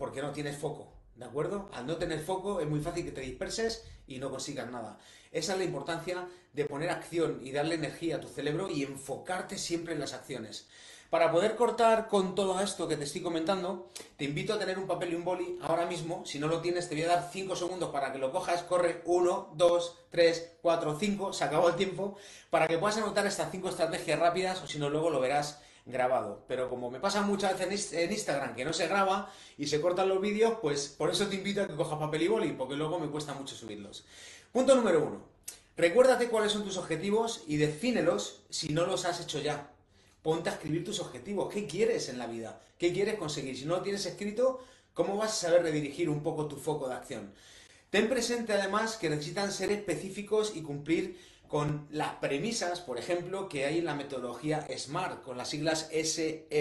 porque 0.00 0.22
no 0.22 0.32
tienes 0.32 0.56
foco, 0.56 0.94
¿de 1.14 1.26
acuerdo? 1.26 1.68
Al 1.74 1.86
no 1.86 1.98
tener 1.98 2.20
foco 2.20 2.60
es 2.60 2.66
muy 2.66 2.80
fácil 2.80 3.04
que 3.04 3.12
te 3.12 3.20
disperses 3.20 3.84
y 4.06 4.18
no 4.18 4.30
consigas 4.30 4.70
nada. 4.70 4.98
Esa 5.30 5.52
es 5.52 5.58
la 5.58 5.64
importancia 5.66 6.26
de 6.54 6.64
poner 6.64 6.88
acción 6.88 7.38
y 7.44 7.52
darle 7.52 7.74
energía 7.74 8.16
a 8.16 8.20
tu 8.20 8.26
cerebro 8.26 8.70
y 8.70 8.82
enfocarte 8.82 9.58
siempre 9.58 9.92
en 9.92 10.00
las 10.00 10.14
acciones. 10.14 10.66
Para 11.10 11.30
poder 11.30 11.54
cortar 11.54 12.08
con 12.08 12.34
todo 12.34 12.60
esto 12.62 12.88
que 12.88 12.96
te 12.96 13.04
estoy 13.04 13.20
comentando, 13.20 13.90
te 14.16 14.24
invito 14.24 14.54
a 14.54 14.58
tener 14.58 14.78
un 14.78 14.86
papel 14.86 15.12
y 15.12 15.16
un 15.16 15.24
boli 15.24 15.58
ahora 15.60 15.84
mismo. 15.84 16.24
Si 16.24 16.38
no 16.38 16.48
lo 16.48 16.62
tienes, 16.62 16.88
te 16.88 16.94
voy 16.94 17.04
a 17.04 17.08
dar 17.08 17.28
5 17.30 17.54
segundos 17.54 17.90
para 17.90 18.10
que 18.10 18.18
lo 18.18 18.32
cojas. 18.32 18.62
Corre 18.62 19.02
1, 19.04 19.50
2, 19.54 19.98
3, 20.08 20.52
4, 20.62 20.96
5. 20.98 21.32
Se 21.34 21.44
acabó 21.44 21.68
el 21.68 21.76
tiempo. 21.76 22.16
Para 22.48 22.68
que 22.68 22.78
puedas 22.78 22.96
anotar 22.96 23.26
estas 23.26 23.50
5 23.50 23.68
estrategias 23.68 24.18
rápidas 24.18 24.62
o 24.62 24.66
si 24.66 24.78
no, 24.78 24.88
luego 24.88 25.10
lo 25.10 25.20
verás 25.20 25.60
grabado. 25.90 26.44
Pero 26.48 26.68
como 26.68 26.90
me 26.90 27.00
pasa 27.00 27.22
muchas 27.22 27.58
veces 27.58 27.92
en 27.92 28.12
Instagram 28.12 28.54
que 28.54 28.64
no 28.64 28.72
se 28.72 28.88
graba 28.88 29.32
y 29.58 29.66
se 29.66 29.80
cortan 29.80 30.08
los 30.08 30.20
vídeos, 30.20 30.54
pues 30.60 30.88
por 30.88 31.10
eso 31.10 31.26
te 31.26 31.36
invito 31.36 31.62
a 31.62 31.66
que 31.66 31.76
cojas 31.76 31.98
papel 31.98 32.22
y 32.22 32.28
boli, 32.28 32.52
porque 32.52 32.76
luego 32.76 32.98
me 32.98 33.08
cuesta 33.08 33.34
mucho 33.34 33.54
subirlos. 33.54 34.04
Punto 34.52 34.74
número 34.74 35.04
uno. 35.04 35.22
Recuérdate 35.76 36.28
cuáles 36.28 36.52
son 36.52 36.64
tus 36.64 36.76
objetivos 36.76 37.44
y 37.46 37.56
defínelos 37.56 38.42
si 38.50 38.68
no 38.68 38.86
los 38.86 39.04
has 39.04 39.20
hecho 39.20 39.40
ya. 39.40 39.70
Ponte 40.22 40.50
a 40.50 40.52
escribir 40.52 40.84
tus 40.84 41.00
objetivos. 41.00 41.52
¿Qué 41.52 41.66
quieres 41.66 42.08
en 42.08 42.18
la 42.18 42.26
vida? 42.26 42.60
¿Qué 42.78 42.92
quieres 42.92 43.14
conseguir? 43.14 43.56
Si 43.56 43.64
no 43.64 43.76
lo 43.76 43.82
tienes 43.82 44.04
escrito, 44.04 44.62
¿cómo 44.92 45.16
vas 45.16 45.32
a 45.32 45.48
saber 45.48 45.62
redirigir 45.62 46.10
un 46.10 46.22
poco 46.22 46.46
tu 46.46 46.56
foco 46.56 46.88
de 46.88 46.94
acción? 46.94 47.32
Ten 47.90 48.08
presente 48.08 48.52
además 48.52 48.96
que 48.96 49.10
necesitan 49.10 49.50
ser 49.50 49.72
específicos 49.72 50.52
y 50.54 50.62
cumplir 50.62 51.18
con 51.50 51.86
las 51.90 52.14
premisas, 52.14 52.80
por 52.80 52.96
ejemplo, 52.96 53.48
que 53.48 53.66
hay 53.66 53.78
en 53.78 53.84
la 53.84 53.96
metodología 53.96 54.64
SMART, 54.70 55.24
con 55.24 55.36
las 55.36 55.48
siglas 55.48 55.88
S-M-A-R-T. 55.90 56.60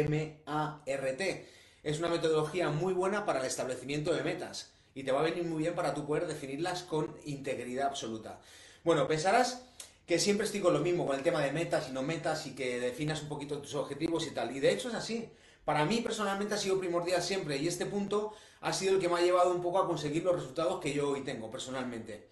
Es 1.84 2.00
una 2.00 2.08
metodología 2.10 2.70
muy 2.70 2.94
buena 2.94 3.24
para 3.24 3.40
el 3.40 3.46
establecimiento 3.46 4.12
de 4.12 4.24
metas 4.24 4.72
y 4.96 5.04
te 5.04 5.12
va 5.12 5.20
a 5.20 5.24
venir 5.24 5.44
muy 5.44 5.60
bien 5.60 5.76
para 5.76 5.94
tú 5.94 6.08
poder 6.08 6.26
definirlas 6.26 6.82
con 6.82 7.16
integridad 7.24 7.86
absoluta. 7.86 8.40
Bueno, 8.84 9.08
pensarás 9.08 9.62
que 10.08 10.18
siempre 10.18 10.48
estoy 10.48 10.60
con 10.60 10.74
lo 10.74 10.80
mismo, 10.80 11.06
con 11.06 11.16
el 11.16 11.22
tema 11.22 11.42
de 11.44 11.52
metas 11.52 11.88
y 11.88 11.92
no 11.92 12.02
metas 12.02 12.48
y 12.48 12.56
que 12.56 12.80
definas 12.80 13.22
un 13.22 13.30
poquito 13.30 13.60
tus 13.60 13.76
objetivos 13.76 14.26
y 14.26 14.32
tal. 14.32 14.58
Y 14.58 14.60
de 14.60 14.72
hecho 14.72 14.90
es 14.90 14.96
así. 14.96 15.30
Para 15.66 15.86
mí 15.86 16.02
personalmente 16.02 16.56
ha 16.56 16.58
sido 16.58 16.80
primordial 16.80 17.22
siempre 17.22 17.58
y 17.58 17.68
este 17.68 17.86
punto 17.86 18.34
ha 18.60 18.74
sido 18.74 18.96
el 18.96 19.00
que 19.00 19.08
me 19.08 19.20
ha 19.20 19.22
llevado 19.22 19.54
un 19.54 19.62
poco 19.62 19.78
a 19.78 19.86
conseguir 19.86 20.24
los 20.24 20.34
resultados 20.34 20.80
que 20.82 20.94
yo 20.94 21.10
hoy 21.10 21.22
tengo 21.22 21.52
personalmente. 21.52 22.30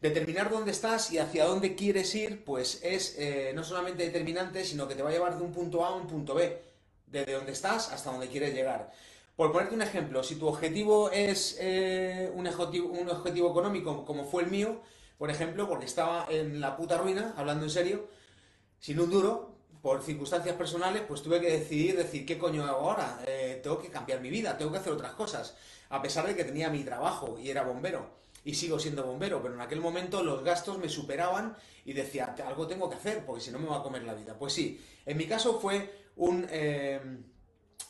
Determinar 0.00 0.48
dónde 0.48 0.70
estás 0.70 1.10
y 1.10 1.18
hacia 1.18 1.44
dónde 1.44 1.74
quieres 1.74 2.14
ir, 2.14 2.44
pues 2.44 2.80
es 2.84 3.16
eh, 3.18 3.52
no 3.54 3.64
solamente 3.64 4.04
determinante, 4.04 4.64
sino 4.64 4.86
que 4.86 4.94
te 4.94 5.02
va 5.02 5.08
a 5.08 5.12
llevar 5.12 5.36
de 5.36 5.42
un 5.42 5.52
punto 5.52 5.84
A 5.84 5.88
a 5.88 5.94
un 5.96 6.06
punto 6.06 6.34
B, 6.34 6.62
desde 7.06 7.32
donde 7.32 7.50
estás 7.50 7.90
hasta 7.90 8.12
donde 8.12 8.28
quieres 8.28 8.54
llegar. 8.54 8.92
Por 9.34 9.52
ponerte 9.52 9.74
un 9.74 9.82
ejemplo, 9.82 10.22
si 10.22 10.36
tu 10.36 10.46
objetivo 10.46 11.10
es 11.10 11.56
eh, 11.60 12.30
un, 12.34 12.46
objetivo, 12.46 13.50
económico, 13.50 14.04
como 14.04 14.24
fue 14.24 14.42
el 14.42 14.50
mío, 14.50 14.82
por 15.16 15.30
ejemplo, 15.30 15.68
porque 15.68 15.86
estaba 15.86 16.26
en 16.28 16.60
la 16.60 16.76
puta 16.76 16.98
ruina, 16.98 17.34
hablando 17.36 17.64
en 17.64 17.70
serio, 17.70 18.08
sin 18.78 18.98
un 18.98 19.10
duro, 19.10 19.54
por 19.82 20.02
circunstancias 20.02 20.56
personales, 20.56 21.02
pues 21.06 21.22
tuve 21.22 21.40
que 21.40 21.50
decidir, 21.50 21.96
decir, 21.96 22.26
¿qué 22.26 22.36
coño 22.38 22.64
hago 22.64 22.90
ahora? 22.90 23.20
Eh, 23.26 23.60
tengo 23.62 23.80
que 23.80 23.90
cambiar 23.90 24.20
mi 24.20 24.30
vida, 24.30 24.58
tengo 24.58 24.72
que 24.72 24.78
hacer 24.78 24.92
otras 24.92 25.12
cosas, 25.12 25.56
a 25.88 26.02
pesar 26.02 26.26
de 26.26 26.36
que 26.36 26.44
tenía 26.44 26.68
mi 26.68 26.84
trabajo 26.84 27.38
y 27.40 27.50
era 27.50 27.62
bombero, 27.62 28.10
y 28.44 28.54
sigo 28.54 28.78
siendo 28.78 29.04
bombero, 29.04 29.42
pero 29.42 29.54
en 29.54 29.60
aquel 29.60 29.80
momento 29.80 30.22
los 30.22 30.42
gastos 30.42 30.78
me 30.78 30.88
superaban 30.88 31.56
y 31.84 31.92
decía, 31.92 32.34
algo 32.46 32.66
tengo 32.66 32.88
que 32.88 32.96
hacer, 32.96 33.24
porque 33.24 33.42
si 33.42 33.50
no 33.50 33.58
me 33.58 33.68
va 33.68 33.78
a 33.78 33.82
comer 33.82 34.02
la 34.02 34.14
vida. 34.14 34.36
Pues 34.38 34.52
sí, 34.52 34.80
en 35.06 35.16
mi 35.16 35.26
caso 35.26 35.58
fue 35.60 35.90
un, 36.16 36.46
eh, 36.50 37.00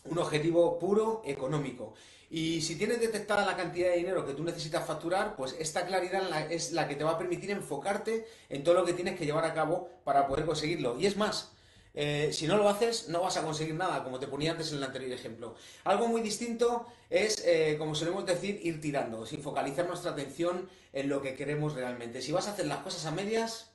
un 0.05 0.19
objetivo 0.19 0.79
puro 0.79 1.23
económico. 1.25 1.95
Y 2.31 2.61
si 2.61 2.77
tienes 2.77 3.01
detectada 3.01 3.47
la 3.47 3.57
cantidad 3.57 3.89
de 3.89 3.97
dinero 3.97 4.27
que 4.27 4.35
tú 4.35 4.45
necesitas 4.45 4.87
facturar, 4.87 5.35
pues 5.35 5.57
esta 5.59 5.87
claridad 5.87 6.53
es 6.53 6.73
la 6.73 6.87
que 6.87 6.95
te 6.95 7.05
va 7.05 7.13
a 7.13 7.19
permitir 7.19 7.51
enfocarte 7.51 8.27
en 8.51 8.63
todo 8.63 8.75
lo 8.75 8.85
que 8.85 8.93
tienes 8.93 9.19
que 9.19 9.25
llevar 9.25 9.47
a 9.47 9.55
cabo 9.55 9.89
para 10.05 10.27
poder 10.27 10.45
conseguirlo. 10.45 10.99
Y 10.99 11.07
es 11.07 11.17
más, 11.17 11.53
eh, 12.01 12.33
si 12.33 12.47
no 12.47 12.57
lo 12.57 12.69
haces, 12.69 13.09
no 13.09 13.23
vas 13.23 13.37
a 13.39 13.43
conseguir 13.43 13.75
nada, 13.75 14.05
como 14.05 14.21
te 14.21 14.29
ponía 14.29 14.53
antes 14.53 14.71
en 14.71 14.79
el 14.79 14.85
anterior 14.85 15.11
ejemplo. 15.11 15.57
Algo 15.83 16.07
muy 16.07 16.21
distinto 16.21 16.87
es, 17.11 17.43
eh, 17.45 17.75
como 17.77 17.97
solemos 17.97 18.25
decir, 18.25 18.61
ir 18.63 18.81
tirando, 18.81 19.27
sin 19.27 19.43
focalizar 19.43 19.85
nuestra 19.89 20.13
atención 20.13 20.71
en 20.93 21.09
lo 21.09 21.21
que 21.21 21.35
queremos 21.35 21.75
realmente. 21.75 22.23
Si 22.23 22.31
vas 22.31 22.47
a 22.47 22.53
hacer 22.53 22.67
las 22.67 22.79
cosas 22.85 23.05
a 23.07 23.11
medias, 23.11 23.73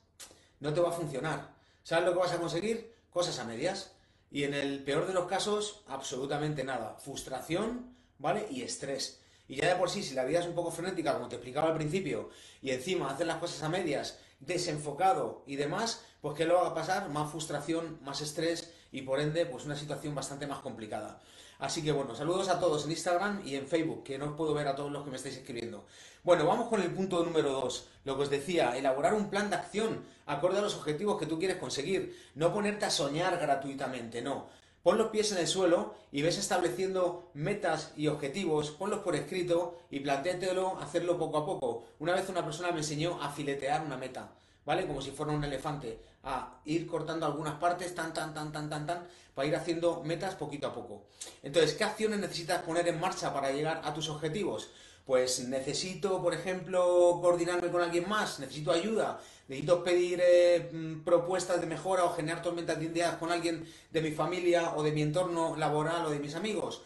no 0.62 0.74
te 0.74 0.80
va 0.80 0.92
a 0.92 0.94
funcionar. 0.94 1.54
¿Sabes 1.84 2.06
lo 2.06 2.14
que 2.14 2.20
vas 2.20 2.32
a 2.32 2.40
conseguir? 2.40 2.94
Cosas 3.10 3.40
a 3.40 3.44
medias. 3.44 3.92
Y 4.32 4.46
en 4.46 4.54
el 4.54 4.86
peor 4.86 5.06
de 5.06 5.14
los 5.14 5.28
casos, 5.28 5.84
absolutamente 5.88 6.64
nada. 6.64 6.96
Frustración, 7.04 7.94
¿vale? 8.20 8.48
Y 8.50 8.62
estrés. 8.62 9.20
Y 9.50 9.58
ya 9.58 9.68
de 9.68 9.76
por 9.76 9.90
sí, 9.90 10.02
si 10.02 10.16
la 10.16 10.24
vida 10.24 10.40
es 10.40 10.48
un 10.48 10.56
poco 10.56 10.72
frenética, 10.72 11.14
como 11.14 11.28
te 11.28 11.36
explicaba 11.36 11.68
al 11.68 11.76
principio, 11.76 12.30
y 12.62 12.72
encima 12.72 13.12
hacer 13.12 13.28
las 13.28 13.40
cosas 13.40 13.62
a 13.64 13.68
medias, 13.68 14.18
desenfocado 14.46 15.44
y 15.46 15.56
demás, 15.56 16.04
pues 16.22 16.36
¿qué 16.36 16.46
lo 16.46 16.56
va 16.56 16.68
a 16.68 16.74
pasar? 16.74 17.10
Más 17.10 17.32
frustración, 17.32 18.00
más 18.02 18.22
estrés 18.22 18.72
y 18.92 19.02
por 19.02 19.20
ende, 19.20 19.46
pues 19.46 19.66
una 19.66 19.76
situación 19.76 20.16
bastante 20.16 20.48
más 20.48 20.60
complicada. 20.60 21.20
Así 21.60 21.84
que 21.84 21.92
bueno, 21.92 22.16
saludos 22.16 22.50
a 22.50 22.60
todos 22.60 22.86
en 22.86 22.92
Instagram 22.92 23.42
y 23.46 23.56
en 23.56 23.68
Facebook, 23.68 24.04
que 24.04 24.18
no 24.18 24.26
os 24.26 24.36
puedo 24.36 24.54
ver 24.54 24.68
a 24.68 24.76
todos 24.76 24.92
los 24.92 25.04
que 25.04 25.10
me 25.10 25.18
estáis 25.18 25.38
escribiendo. 25.38 25.86
Bueno, 26.24 26.46
vamos 26.46 26.68
con 26.68 26.82
el 26.82 26.92
punto 26.92 27.24
número 27.24 27.52
2. 27.52 27.88
Lo 28.06 28.18
que 28.18 28.24
os 28.24 28.30
decía, 28.30 28.78
elaborar 28.78 29.14
un 29.14 29.30
plan 29.30 29.50
de 29.50 29.56
acción 29.56 30.04
acorde 30.26 30.60
a 30.60 30.62
los 30.62 30.76
objetivos 30.76 31.18
que 31.18 31.26
tú 31.26 31.40
quieres 31.40 31.58
conseguir. 31.58 32.18
No 32.36 32.54
ponerte 32.54 32.86
a 32.86 32.90
soñar 32.90 33.38
gratuitamente, 33.40 34.22
no. 34.22 34.48
Pon 34.84 34.98
los 34.98 35.12
pies 35.12 35.32
en 35.32 35.38
el 35.38 35.48
suelo 35.48 35.96
y 36.12 36.22
ves 36.24 36.38
estableciendo 36.38 37.30
metas 37.34 37.94
y 37.96 38.08
objetivos, 38.08 38.72
ponlos 38.72 39.00
por 39.00 39.16
escrito 39.16 39.80
y 39.90 40.02
plantéatelo 40.02 40.78
hacerlo 40.78 41.18
poco 41.18 41.38
a 41.38 41.46
poco. 41.46 41.86
Una 42.00 42.14
vez 42.14 42.28
una 42.28 42.44
persona 42.44 42.70
me 42.72 42.80
enseñó 42.80 43.18
a 43.24 43.30
filetear 43.30 43.86
una 43.86 43.96
meta, 43.96 44.32
¿vale? 44.66 44.86
Como 44.86 45.02
si 45.02 45.12
fuera 45.12 45.32
un 45.32 45.42
elefante, 45.42 46.00
a 46.24 46.60
ir 46.66 46.86
cortando 46.86 47.26
algunas 47.26 47.56
partes, 47.56 47.96
tan, 47.96 48.14
tan, 48.14 48.34
tan, 48.34 48.52
tan, 48.52 48.70
tan, 48.70 48.86
tan, 48.86 49.08
para 49.34 49.48
ir 49.48 49.56
haciendo 49.56 50.04
metas 50.04 50.36
poquito 50.36 50.68
a 50.68 50.74
poco. 50.74 51.04
Entonces, 51.44 51.76
¿qué 51.76 51.86
acciones 51.86 52.20
necesitas 52.20 52.62
poner 52.64 52.86
en 52.90 53.00
marcha 53.00 53.34
para 53.34 53.54
llegar 53.54 53.80
a 53.86 53.94
tus 53.94 54.10
objetivos? 54.10 54.70
Pues 55.06 55.48
necesito, 55.48 56.22
por 56.22 56.34
ejemplo, 56.34 57.20
coordinarme 57.22 57.70
con 57.70 57.82
alguien 57.82 58.08
más, 58.08 58.40
necesito 58.40 58.72
ayuda, 58.72 59.20
necesito 59.50 59.84
pedir 59.84 60.22
eh, 60.24 60.70
mm, 60.72 61.02
propuestas 61.04 61.60
de 61.60 61.68
mejora 61.68 62.06
o 62.06 62.14
generar 62.14 62.42
tormentas 62.42 62.80
de 62.80 62.86
ideas 62.86 63.18
con 63.18 63.30
alguien 63.30 63.68
de 63.92 64.02
mi 64.02 64.12
familia 64.12 64.74
o 64.76 64.84
de 64.84 64.94
mi 64.94 65.02
entorno 65.02 65.58
laboral 65.58 66.06
o 66.06 66.10
de 66.10 66.20
mis 66.20 66.36
amigos. 66.36 66.84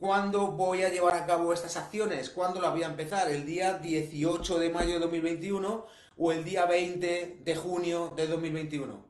¿Cuándo 0.00 0.48
voy 0.48 0.82
a 0.82 0.88
llevar 0.88 1.14
a 1.14 1.26
cabo 1.26 1.52
estas 1.52 1.76
acciones? 1.76 2.30
¿Cuándo 2.30 2.60
las 2.60 2.72
voy 2.72 2.82
a 2.84 2.86
empezar? 2.86 3.30
¿El 3.30 3.44
día 3.44 3.74
18 3.78 4.58
de 4.58 4.70
mayo 4.70 4.94
de 4.94 4.98
2021 5.00 5.86
o 6.16 6.32
el 6.32 6.44
día 6.44 6.64
20 6.64 7.40
de 7.44 7.54
junio 7.54 8.12
de 8.16 8.26
2021? 8.26 9.04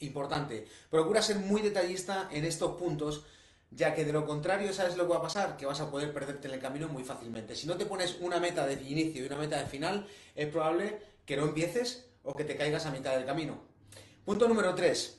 Importante. 0.00 0.66
Procura 0.90 1.22
ser 1.22 1.36
muy 1.36 1.60
detallista 1.60 2.28
en 2.32 2.44
estos 2.44 2.72
puntos 2.76 3.24
ya 3.76 3.94
que 3.94 4.06
de 4.06 4.12
lo 4.12 4.24
contrario, 4.24 4.72
¿sabes 4.72 4.96
lo 4.96 5.04
que 5.06 5.12
va 5.12 5.18
a 5.18 5.22
pasar? 5.22 5.56
Que 5.58 5.66
vas 5.66 5.80
a 5.80 5.90
poder 5.90 6.12
perderte 6.12 6.48
en 6.48 6.54
el 6.54 6.60
camino 6.60 6.88
muy 6.88 7.04
fácilmente. 7.04 7.54
Si 7.54 7.66
no 7.66 7.76
te 7.76 7.84
pones 7.84 8.16
una 8.20 8.40
meta 8.40 8.66
de 8.66 8.72
inicio 8.72 9.22
y 9.22 9.26
una 9.26 9.36
meta 9.36 9.58
de 9.58 9.66
final, 9.66 10.08
es 10.34 10.48
probable 10.48 10.98
que 11.26 11.36
no 11.36 11.44
empieces 11.44 12.06
o 12.24 12.34
que 12.34 12.44
te 12.44 12.56
caigas 12.56 12.86
a 12.86 12.90
mitad 12.90 13.14
del 13.14 13.26
camino. 13.26 13.58
Punto 14.24 14.48
número 14.48 14.74
3. 14.74 15.18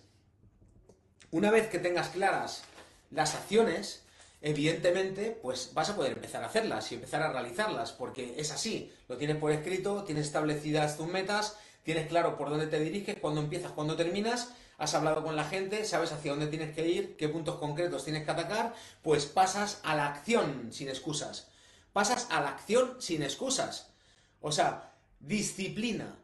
Una 1.32 1.52
vez 1.52 1.68
que 1.68 1.78
tengas 1.78 2.10
claras 2.10 2.64
las 3.12 3.36
acciones, 3.36 4.04
evidentemente, 4.42 5.38
pues 5.40 5.72
vas 5.76 5.92
a 5.92 5.96
poder 5.96 6.14
empezar 6.14 6.44
a 6.44 6.48
hacerlas 6.48 6.92
y 6.92 6.96
empezar 6.96 7.22
a 7.22 7.32
realizarlas, 7.32 7.92
porque 7.92 8.34
es 8.38 8.52
así. 8.52 8.92
Lo 9.08 9.18
tienes 9.18 9.38
por 9.38 9.52
escrito, 9.52 10.04
tienes 10.04 10.26
establecidas 10.26 10.98
tus 10.98 11.08
metas, 11.08 11.58
tienes 11.84 12.08
claro 12.08 12.36
por 12.36 12.50
dónde 12.50 12.66
te 12.66 12.80
diriges, 12.80 13.18
cuándo 13.20 13.40
empiezas, 13.40 13.72
cuándo 13.72 13.96
terminas, 13.96 14.52
has 14.78 14.94
hablado 14.94 15.24
con 15.24 15.36
la 15.36 15.44
gente, 15.44 15.86
sabes 15.86 16.12
hacia 16.12 16.32
dónde 16.32 16.48
tienes 16.48 16.74
que 16.76 16.88
ir, 16.88 17.18
qué 17.18 17.28
puntos 17.30 17.56
concretos 17.56 18.04
tienes 18.04 18.24
que 18.24 18.32
atacar, 18.32 18.76
pues 19.02 19.26
pasas 19.26 19.82
a 19.84 19.96
la 19.96 20.08
acción 20.08 20.72
sin 20.72 20.88
excusas. 20.88 21.50
Pasas 21.94 22.28
a 22.30 22.42
la 22.42 22.50
acción 22.50 22.96
sin 23.00 23.24
excusas. 23.24 23.90
O 24.40 24.52
sea, 24.52 24.94
disciplina. 25.20 26.16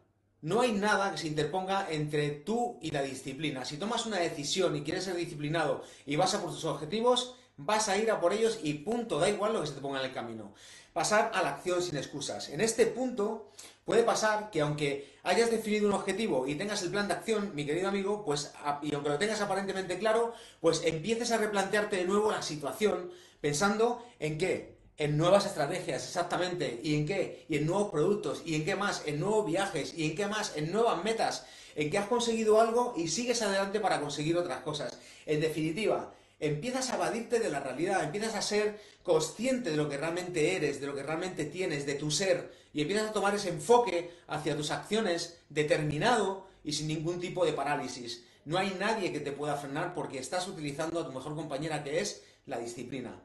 No 0.41 0.61
hay 0.61 0.73
nada 0.73 1.11
que 1.11 1.17
se 1.17 1.27
interponga 1.27 1.87
entre 1.89 2.29
tú 2.29 2.77
y 2.81 2.91
la 2.91 3.01
disciplina. 3.01 3.65
Si 3.65 3.77
tomas 3.77 4.05
una 4.05 4.17
decisión 4.17 4.75
y 4.75 4.83
quieres 4.83 5.05
ser 5.05 5.15
disciplinado 5.15 5.83
y 6.05 6.15
vas 6.15 6.35
a 6.35 6.41
por 6.41 6.51
tus 6.51 6.65
objetivos, 6.65 7.35
vas 7.57 7.89
a 7.89 7.97
ir 7.97 8.09
a 8.11 8.19
por 8.19 8.33
ellos 8.33 8.59
y 8.63 8.73
punto, 8.75 9.19
da 9.19 9.29
igual 9.29 9.53
lo 9.53 9.61
que 9.61 9.67
se 9.67 9.73
te 9.73 9.81
ponga 9.81 9.99
en 9.99 10.05
el 10.05 10.13
camino. 10.13 10.53
Pasar 10.93 11.31
a 11.33 11.41
la 11.41 11.49
acción 11.49 11.81
sin 11.81 11.97
excusas. 11.97 12.49
En 12.49 12.61
este 12.61 12.85
punto 12.85 13.49
puede 13.85 14.03
pasar 14.03 14.51
que 14.51 14.61
aunque 14.61 15.17
hayas 15.23 15.49
definido 15.49 15.87
un 15.87 15.93
objetivo 15.93 16.47
y 16.47 16.55
tengas 16.55 16.83
el 16.83 16.91
plan 16.91 17.07
de 17.07 17.15
acción, 17.15 17.51
mi 17.55 17.65
querido 17.65 17.89
amigo, 17.89 18.23
pues 18.25 18.53
y 18.81 18.93
aunque 18.93 19.09
lo 19.09 19.17
tengas 19.17 19.41
aparentemente 19.41 19.97
claro, 19.97 20.33
pues 20.61 20.81
empieces 20.85 21.31
a 21.31 21.37
replantearte 21.37 21.97
de 21.97 22.05
nuevo 22.05 22.31
la 22.31 22.41
situación 22.41 23.11
pensando 23.41 24.05
en 24.19 24.37
qué, 24.37 24.77
en 24.97 25.17
nuevas 25.17 25.45
estrategias, 25.45 26.03
exactamente, 26.03 26.79
y 26.83 26.95
en 26.95 27.05
qué, 27.05 27.45
y 27.49 27.57
en 27.57 27.65
nuevos 27.65 27.91
productos, 27.91 28.41
y 28.45 28.55
en 28.55 28.63
qué 28.63 28.75
más, 28.75 29.03
en 29.05 29.19
nuevos 29.19 29.45
viajes, 29.45 29.93
y 29.97 30.05
en 30.05 30.15
qué 30.15 30.27
más, 30.27 30.55
en 30.55 30.71
nuevas 30.71 31.03
metas, 31.03 31.45
en 31.75 31.89
que 31.89 31.97
has 31.97 32.07
conseguido 32.07 32.61
algo 32.61 32.93
y 32.95 33.07
sigues 33.07 33.41
adelante 33.41 33.79
para 33.79 33.99
conseguir 33.99 34.37
otras 34.37 34.61
cosas. 34.61 34.97
En 35.25 35.41
definitiva, 35.41 36.13
empiezas 36.47 36.89
a 36.89 36.95
evadirte 36.95 37.39
de 37.39 37.49
la 37.49 37.59
realidad, 37.59 38.03
empiezas 38.03 38.35
a 38.35 38.41
ser 38.41 38.79
consciente 39.03 39.71
de 39.71 39.77
lo 39.77 39.89
que 39.89 39.97
realmente 39.97 40.55
eres, 40.55 40.81
de 40.81 40.87
lo 40.87 40.95
que 40.95 41.03
realmente 41.03 41.45
tienes, 41.45 41.85
de 41.85 41.95
tu 41.95 42.11
ser, 42.11 42.53
y 42.73 42.81
empiezas 42.81 43.09
a 43.09 43.13
tomar 43.13 43.33
ese 43.35 43.49
enfoque 43.49 44.11
hacia 44.27 44.57
tus 44.57 44.71
acciones 44.71 45.39
determinado 45.49 46.47
y 46.63 46.73
sin 46.73 46.87
ningún 46.87 47.19
tipo 47.19 47.45
de 47.45 47.53
parálisis. 47.53 48.25
No 48.45 48.57
hay 48.57 48.75
nadie 48.77 49.13
que 49.13 49.21
te 49.21 49.31
pueda 49.31 49.55
frenar 49.55 49.93
porque 49.93 50.19
estás 50.19 50.47
utilizando 50.47 50.99
a 50.99 51.05
tu 51.05 51.13
mejor 51.13 51.35
compañera 51.35 51.83
que 51.83 51.99
es 51.99 52.23
la 52.45 52.59
disciplina. 52.59 53.15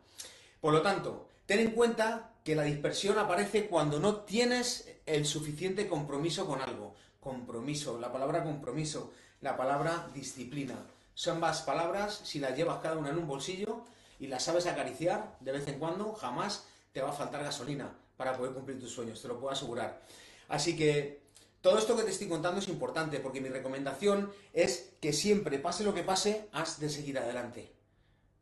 Por 0.61 0.73
lo 0.73 0.83
tanto, 0.83 1.29
ten 1.47 1.61
en 1.61 1.71
cuenta 1.73 2.35
que 2.45 2.55
la 2.55 2.63
dispersión 2.63 3.19
aparece 3.19 3.67
cuando 3.67 3.99
no 3.99 4.21
tienes 4.21 4.89
el 5.07 5.27
suficiente 5.27 5.89
compromiso 5.89 6.47
con 6.47 6.61
algo. 6.61 6.95
Compromiso, 7.21 7.99
la 7.99 8.13
palabra 8.13 8.45
compromiso, 8.45 9.13
la 9.41 9.57
palabra 9.57 10.09
disciplina. 10.15 10.77
Son 11.19 11.35
ambas 11.35 11.63
palabras, 11.63 12.21
si 12.23 12.39
las 12.39 12.57
llevas 12.57 12.79
cada 12.79 12.97
una 12.97 13.11
en 13.11 13.19
un 13.19 13.27
bolsillo 13.27 13.81
y 14.21 14.29
las 14.29 14.45
sabes 14.45 14.67
acariciar 14.67 15.37
de 15.41 15.51
vez 15.51 15.67
en 15.67 15.81
cuando, 15.81 16.13
jamás 16.13 16.67
te 16.93 17.03
va 17.03 17.09
a 17.09 17.13
faltar 17.13 17.43
gasolina 17.43 17.93
para 18.17 18.37
poder 18.37 18.53
cumplir 18.53 18.79
tus 18.79 18.93
sueños, 18.93 19.21
te 19.21 19.27
lo 19.27 19.41
puedo 19.41 19.53
asegurar. 19.53 20.01
Así 20.47 20.77
que 20.77 21.23
todo 21.61 21.77
esto 21.77 21.97
que 21.97 22.05
te 22.05 22.13
estoy 22.13 22.29
contando 22.29 22.61
es 22.61 22.69
importante 22.69 23.19
porque 23.19 23.41
mi 23.41 23.49
recomendación 23.49 24.31
es 24.53 24.93
que 25.01 25.13
siempre, 25.13 25.59
pase 25.59 25.83
lo 25.83 25.93
que 25.93 26.05
pase, 26.05 26.47
has 26.53 26.79
de 26.79 26.89
seguir 26.89 27.19
adelante. 27.19 27.73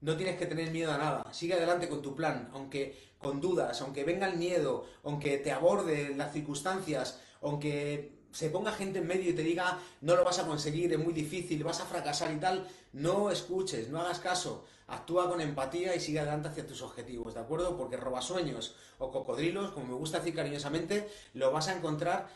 No 0.02 0.14
tienes 0.18 0.36
que 0.36 0.44
tener 0.44 0.70
miedo 0.70 0.92
a 0.92 0.98
nada. 0.98 1.32
Sigue 1.32 1.54
adelante 1.54 1.88
con 1.88 2.02
tu 2.02 2.14
plan, 2.14 2.50
aunque 2.52 3.14
con 3.16 3.40
dudas, 3.40 3.80
aunque 3.80 4.04
venga 4.04 4.28
el 4.28 4.36
miedo, 4.36 4.84
aunque 5.02 5.38
te 5.38 5.50
aborde 5.50 6.14
las 6.14 6.34
circunstancias, 6.34 7.22
aunque 7.40 8.15
se 8.36 8.50
ponga 8.50 8.70
gente 8.70 8.98
en 8.98 9.06
medio 9.06 9.30
y 9.30 9.32
te 9.32 9.40
diga 9.40 9.78
no 10.02 10.14
lo 10.14 10.22
vas 10.22 10.38
a 10.38 10.46
conseguir, 10.46 10.92
es 10.92 10.98
muy 10.98 11.14
difícil, 11.14 11.64
vas 11.64 11.80
a 11.80 11.86
fracasar 11.86 12.30
y 12.34 12.36
tal, 12.36 12.68
no 12.92 13.30
escuches, 13.30 13.88
no 13.88 13.98
hagas 13.98 14.18
caso, 14.18 14.66
actúa 14.88 15.26
con 15.30 15.40
empatía 15.40 15.96
y 15.96 16.00
sigue 16.00 16.20
adelante 16.20 16.48
hacia 16.48 16.66
tus 16.66 16.82
objetivos, 16.82 17.32
¿de 17.32 17.40
acuerdo? 17.40 17.78
Porque 17.78 17.96
robasueños 17.96 18.76
o 18.98 19.10
cocodrilos, 19.10 19.70
como 19.70 19.86
me 19.86 19.94
gusta 19.94 20.18
decir 20.18 20.34
cariñosamente, 20.34 21.08
lo 21.32 21.50
vas 21.50 21.68
a 21.68 21.76
encontrar, 21.78 22.28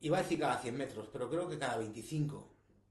iba 0.00 0.18
a 0.18 0.22
decir 0.22 0.40
cada 0.40 0.58
100 0.58 0.76
metros, 0.76 1.08
pero 1.12 1.30
creo 1.30 1.48
que 1.48 1.60
cada 1.60 1.76
25, 1.76 2.48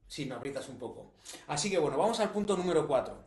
si 0.08 0.24
me 0.24 0.34
aprietas 0.34 0.70
un 0.70 0.78
poco. 0.78 1.12
Así 1.48 1.70
que 1.70 1.76
bueno, 1.76 1.98
vamos 1.98 2.20
al 2.20 2.30
punto 2.30 2.56
número 2.56 2.88
4. 2.88 3.22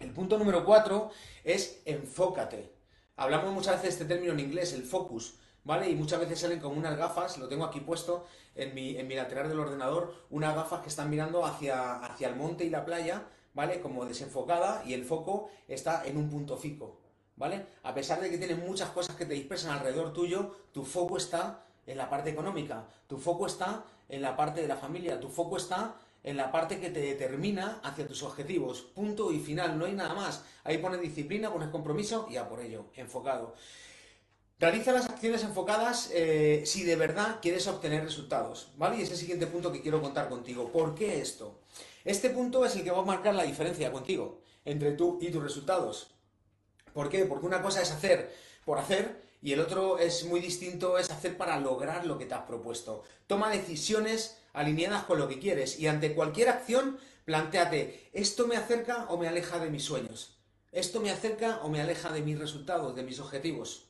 El 0.00 0.10
punto 0.12 0.36
número 0.36 0.62
4 0.62 1.10
es 1.42 1.80
enfócate. 1.86 2.70
Hablamos 3.16 3.54
muchas 3.54 3.76
veces 3.76 3.98
de 3.98 4.04
este 4.04 4.14
término 4.14 4.34
en 4.34 4.40
inglés, 4.40 4.74
el 4.74 4.82
focus. 4.82 5.36
¿Vale? 5.64 5.90
Y 5.90 5.94
muchas 5.94 6.20
veces 6.20 6.40
salen 6.40 6.60
con 6.60 6.76
unas 6.76 6.96
gafas, 6.96 7.38
lo 7.38 7.48
tengo 7.48 7.64
aquí 7.64 7.80
puesto 7.80 8.26
en 8.54 8.74
mi, 8.74 8.96
en 8.96 9.06
mi 9.06 9.14
lateral 9.14 9.48
del 9.48 9.60
ordenador, 9.60 10.14
unas 10.30 10.54
gafas 10.54 10.82
que 10.82 10.88
están 10.88 11.10
mirando 11.10 11.44
hacia, 11.44 11.96
hacia 12.04 12.28
el 12.28 12.36
monte 12.36 12.64
y 12.64 12.70
la 12.70 12.84
playa, 12.84 13.24
¿vale? 13.54 13.80
Como 13.80 14.04
desenfocada 14.04 14.82
y 14.86 14.94
el 14.94 15.04
foco 15.04 15.50
está 15.68 16.04
en 16.04 16.16
un 16.16 16.30
punto 16.30 16.56
fijo, 16.56 16.98
¿vale? 17.36 17.66
A 17.82 17.94
pesar 17.94 18.20
de 18.20 18.30
que 18.30 18.38
tienen 18.38 18.60
muchas 18.60 18.90
cosas 18.90 19.16
que 19.16 19.26
te 19.26 19.34
dispersan 19.34 19.72
alrededor 19.72 20.12
tuyo, 20.12 20.54
tu 20.72 20.84
foco 20.84 21.16
está 21.16 21.64
en 21.86 21.98
la 21.98 22.08
parte 22.08 22.30
económica, 22.30 22.86
tu 23.06 23.18
foco 23.18 23.46
está 23.46 23.84
en 24.08 24.22
la 24.22 24.36
parte 24.36 24.60
de 24.60 24.68
la 24.68 24.76
familia, 24.76 25.20
tu 25.20 25.28
foco 25.28 25.56
está 25.56 25.94
en 26.22 26.36
la 26.36 26.52
parte 26.52 26.78
que 26.78 26.90
te 26.90 27.00
determina 27.00 27.80
hacia 27.82 28.06
tus 28.06 28.22
objetivos. 28.22 28.82
Punto 28.82 29.32
y 29.32 29.38
final, 29.38 29.78
no 29.78 29.86
hay 29.86 29.92
nada 29.92 30.14
más. 30.14 30.44
Ahí 30.64 30.78
pones 30.78 31.00
disciplina, 31.00 31.50
pones 31.50 31.68
compromiso 31.68 32.26
y 32.30 32.36
a 32.36 32.48
por 32.48 32.60
ello, 32.60 32.86
enfocado. 32.94 33.54
Realiza 34.60 34.92
las 34.92 35.08
acciones 35.08 35.42
enfocadas 35.42 36.10
eh, 36.12 36.64
si 36.66 36.84
de 36.84 36.94
verdad 36.94 37.38
quieres 37.40 37.66
obtener 37.66 38.04
resultados, 38.04 38.72
¿vale? 38.76 38.98
Y 38.98 39.02
es 39.02 39.10
el 39.10 39.16
siguiente 39.16 39.46
punto 39.46 39.72
que 39.72 39.80
quiero 39.80 40.02
contar 40.02 40.28
contigo. 40.28 40.70
¿Por 40.70 40.94
qué 40.94 41.18
esto? 41.18 41.60
Este 42.04 42.28
punto 42.28 42.66
es 42.66 42.76
el 42.76 42.84
que 42.84 42.90
va 42.90 42.98
a 42.98 43.04
marcar 43.06 43.34
la 43.34 43.44
diferencia 43.44 43.90
contigo, 43.90 44.42
entre 44.66 44.92
tú 44.92 45.18
y 45.22 45.30
tus 45.30 45.42
resultados. 45.42 46.10
¿Por 46.92 47.08
qué? 47.08 47.24
Porque 47.24 47.46
una 47.46 47.62
cosa 47.62 47.80
es 47.80 47.90
hacer 47.90 48.36
por 48.66 48.78
hacer 48.78 49.22
y 49.40 49.54
el 49.54 49.60
otro 49.60 49.98
es 49.98 50.26
muy 50.26 50.40
distinto, 50.40 50.98
es 50.98 51.10
hacer 51.10 51.38
para 51.38 51.58
lograr 51.58 52.04
lo 52.04 52.18
que 52.18 52.26
te 52.26 52.34
has 52.34 52.42
propuesto. 52.42 53.02
Toma 53.26 53.48
decisiones 53.48 54.36
alineadas 54.52 55.04
con 55.04 55.18
lo 55.18 55.26
que 55.26 55.38
quieres 55.38 55.80
y 55.80 55.86
ante 55.86 56.14
cualquier 56.14 56.50
acción, 56.50 56.98
planteate, 57.24 58.10
¿esto 58.12 58.46
me 58.46 58.58
acerca 58.58 59.06
o 59.08 59.16
me 59.16 59.26
aleja 59.26 59.58
de 59.58 59.70
mis 59.70 59.84
sueños? 59.84 60.36
¿Esto 60.70 61.00
me 61.00 61.10
acerca 61.10 61.60
o 61.62 61.70
me 61.70 61.80
aleja 61.80 62.12
de 62.12 62.20
mis 62.20 62.38
resultados, 62.38 62.94
de 62.94 63.04
mis 63.04 63.20
objetivos? 63.20 63.89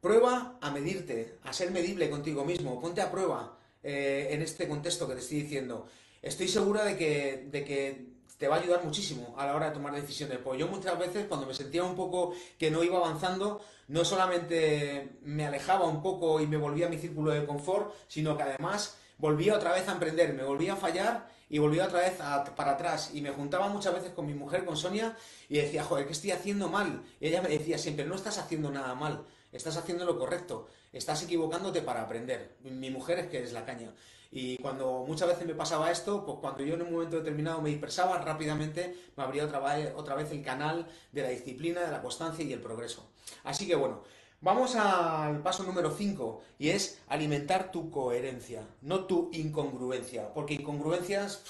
Prueba 0.00 0.56
a 0.62 0.70
medirte, 0.70 1.38
a 1.44 1.52
ser 1.52 1.70
medible 1.72 2.08
contigo 2.08 2.42
mismo, 2.42 2.80
ponte 2.80 3.02
a 3.02 3.10
prueba 3.10 3.58
eh, 3.82 4.28
en 4.30 4.40
este 4.40 4.66
contexto 4.66 5.06
que 5.06 5.12
te 5.12 5.20
estoy 5.20 5.42
diciendo. 5.42 5.88
Estoy 6.22 6.48
segura 6.48 6.84
de 6.84 6.96
que, 6.96 7.48
de 7.50 7.64
que 7.64 8.06
te 8.38 8.48
va 8.48 8.56
a 8.56 8.60
ayudar 8.60 8.82
muchísimo 8.82 9.34
a 9.36 9.44
la 9.44 9.54
hora 9.54 9.66
de 9.66 9.72
tomar 9.72 9.94
decisiones. 9.94 10.38
Pues 10.38 10.58
yo 10.58 10.68
muchas 10.68 10.98
veces 10.98 11.26
cuando 11.26 11.46
me 11.46 11.52
sentía 11.52 11.84
un 11.84 11.96
poco 11.96 12.32
que 12.58 12.70
no 12.70 12.82
iba 12.82 12.96
avanzando, 12.96 13.60
no 13.88 14.02
solamente 14.02 15.18
me 15.20 15.44
alejaba 15.44 15.84
un 15.84 16.00
poco 16.00 16.40
y 16.40 16.46
me 16.46 16.56
volvía 16.56 16.86
a 16.86 16.88
mi 16.88 16.96
círculo 16.96 17.32
de 17.32 17.44
confort, 17.44 17.92
sino 18.08 18.38
que 18.38 18.44
además 18.44 18.96
volvía 19.18 19.54
otra 19.54 19.72
vez 19.72 19.86
a 19.86 19.92
emprender, 19.92 20.32
me 20.32 20.44
volvía 20.44 20.72
a 20.72 20.76
fallar 20.76 21.28
y 21.50 21.58
volvía 21.58 21.84
otra 21.84 22.00
vez 22.00 22.14
para 22.56 22.70
atrás. 22.70 23.10
Y 23.12 23.20
me 23.20 23.32
juntaba 23.32 23.68
muchas 23.68 23.92
veces 23.92 24.12
con 24.12 24.24
mi 24.24 24.32
mujer, 24.32 24.64
con 24.64 24.78
Sonia, 24.78 25.14
y 25.50 25.58
decía, 25.58 25.84
joder, 25.84 26.06
¿qué 26.06 26.12
estoy 26.12 26.30
haciendo 26.30 26.70
mal? 26.70 27.02
Y 27.20 27.26
ella 27.26 27.42
me 27.42 27.50
decía 27.50 27.76
siempre, 27.76 28.06
no 28.06 28.14
estás 28.14 28.38
haciendo 28.38 28.70
nada 28.70 28.94
mal 28.94 29.26
estás 29.52 29.76
haciendo 29.76 30.04
lo 30.04 30.18
correcto, 30.18 30.68
estás 30.92 31.22
equivocándote 31.22 31.82
para 31.82 32.02
aprender. 32.02 32.56
Mi 32.62 32.90
mujer 32.90 33.18
es 33.18 33.28
que 33.28 33.42
es 33.42 33.52
la 33.52 33.64
caña. 33.64 33.92
Y 34.32 34.58
cuando 34.58 35.04
muchas 35.06 35.28
veces 35.28 35.46
me 35.46 35.54
pasaba 35.54 35.90
esto, 35.90 36.24
pues 36.24 36.38
cuando 36.40 36.62
yo 36.62 36.74
en 36.74 36.82
un 36.82 36.92
momento 36.92 37.16
determinado 37.16 37.60
me 37.60 37.70
dispersaba, 37.70 38.18
rápidamente 38.18 38.96
me 39.16 39.24
abría 39.24 39.44
otra 39.44 39.58
vez, 39.58 39.92
otra 39.96 40.14
vez 40.14 40.30
el 40.30 40.42
canal 40.42 40.86
de 41.10 41.22
la 41.22 41.30
disciplina, 41.30 41.80
de 41.80 41.90
la 41.90 42.00
constancia 42.00 42.44
y 42.44 42.52
el 42.52 42.60
progreso. 42.60 43.10
Así 43.42 43.66
que 43.66 43.74
bueno, 43.74 44.02
vamos 44.40 44.76
al 44.76 45.42
paso 45.42 45.64
número 45.64 45.90
5 45.90 46.42
y 46.60 46.70
es 46.70 47.00
alimentar 47.08 47.72
tu 47.72 47.90
coherencia, 47.90 48.62
no 48.82 49.06
tu 49.06 49.30
incongruencia, 49.32 50.32
porque 50.32 50.54
incongruencias 50.54 51.42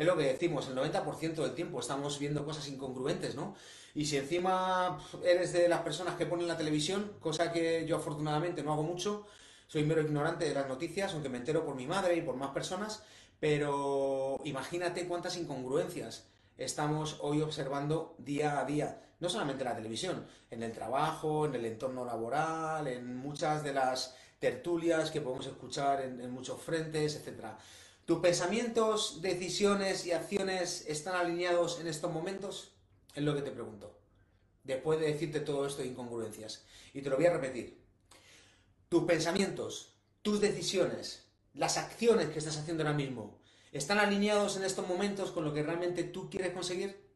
es 0.00 0.06
lo 0.06 0.16
que 0.16 0.24
decimos, 0.24 0.66
el 0.66 0.76
90% 0.76 1.34
del 1.34 1.54
tiempo 1.54 1.78
estamos 1.78 2.18
viendo 2.18 2.44
cosas 2.44 2.66
incongruentes, 2.68 3.34
¿no? 3.34 3.54
Y 3.94 4.04
si 4.04 4.16
encima 4.16 4.98
eres 5.24 5.52
de 5.52 5.68
las 5.68 5.82
personas 5.82 6.14
que 6.16 6.26
ponen 6.26 6.48
la 6.48 6.56
televisión, 6.56 7.12
cosa 7.20 7.52
que 7.52 7.84
yo 7.86 7.96
afortunadamente 7.96 8.62
no 8.62 8.72
hago 8.72 8.82
mucho, 8.82 9.26
soy 9.66 9.84
mero 9.84 10.02
ignorante 10.02 10.44
de 10.46 10.54
las 10.54 10.68
noticias, 10.68 11.12
aunque 11.12 11.28
me 11.28 11.38
entero 11.38 11.64
por 11.64 11.74
mi 11.74 11.86
madre 11.86 12.16
y 12.16 12.22
por 12.22 12.36
más 12.36 12.50
personas, 12.50 13.02
pero 13.38 14.40
imagínate 14.44 15.06
cuántas 15.06 15.36
incongruencias 15.36 16.26
estamos 16.58 17.18
hoy 17.20 17.40
observando 17.40 18.14
día 18.18 18.60
a 18.60 18.64
día, 18.64 19.02
no 19.18 19.28
solamente 19.28 19.62
en 19.62 19.70
la 19.70 19.76
televisión, 19.76 20.26
en 20.50 20.62
el 20.62 20.72
trabajo, 20.72 21.46
en 21.46 21.54
el 21.54 21.64
entorno 21.64 22.04
laboral, 22.04 22.86
en 22.86 23.16
muchas 23.16 23.64
de 23.64 23.72
las 23.72 24.14
tertulias 24.38 25.10
que 25.10 25.20
podemos 25.20 25.46
escuchar 25.46 26.02
en, 26.02 26.20
en 26.20 26.30
muchos 26.30 26.60
frentes, 26.60 27.16
etc. 27.16 27.44
¿Tus 28.04 28.18
pensamientos, 28.18 29.22
decisiones 29.22 30.04
y 30.06 30.12
acciones 30.12 30.84
están 30.88 31.14
alineados 31.14 31.80
en 31.80 31.86
estos 31.86 32.12
momentos? 32.12 32.72
Es 33.14 33.22
lo 33.22 33.34
que 33.34 33.42
te 33.42 33.50
pregunto. 33.50 33.98
Después 34.62 35.00
de 35.00 35.06
decirte 35.06 35.40
todo 35.40 35.66
esto 35.66 35.82
de 35.82 35.88
incongruencias. 35.88 36.64
Y 36.92 37.02
te 37.02 37.10
lo 37.10 37.16
voy 37.16 37.26
a 37.26 37.32
repetir. 37.32 37.80
Tus 38.88 39.04
pensamientos, 39.04 39.94
tus 40.22 40.40
decisiones, 40.40 41.28
las 41.54 41.76
acciones 41.76 42.28
que 42.28 42.38
estás 42.38 42.56
haciendo 42.56 42.82
ahora 42.82 42.96
mismo, 42.96 43.38
¿están 43.72 43.98
alineados 43.98 44.56
en 44.56 44.64
estos 44.64 44.86
momentos 44.86 45.30
con 45.30 45.44
lo 45.44 45.52
que 45.52 45.62
realmente 45.62 46.04
tú 46.04 46.28
quieres 46.28 46.52
conseguir? 46.52 47.08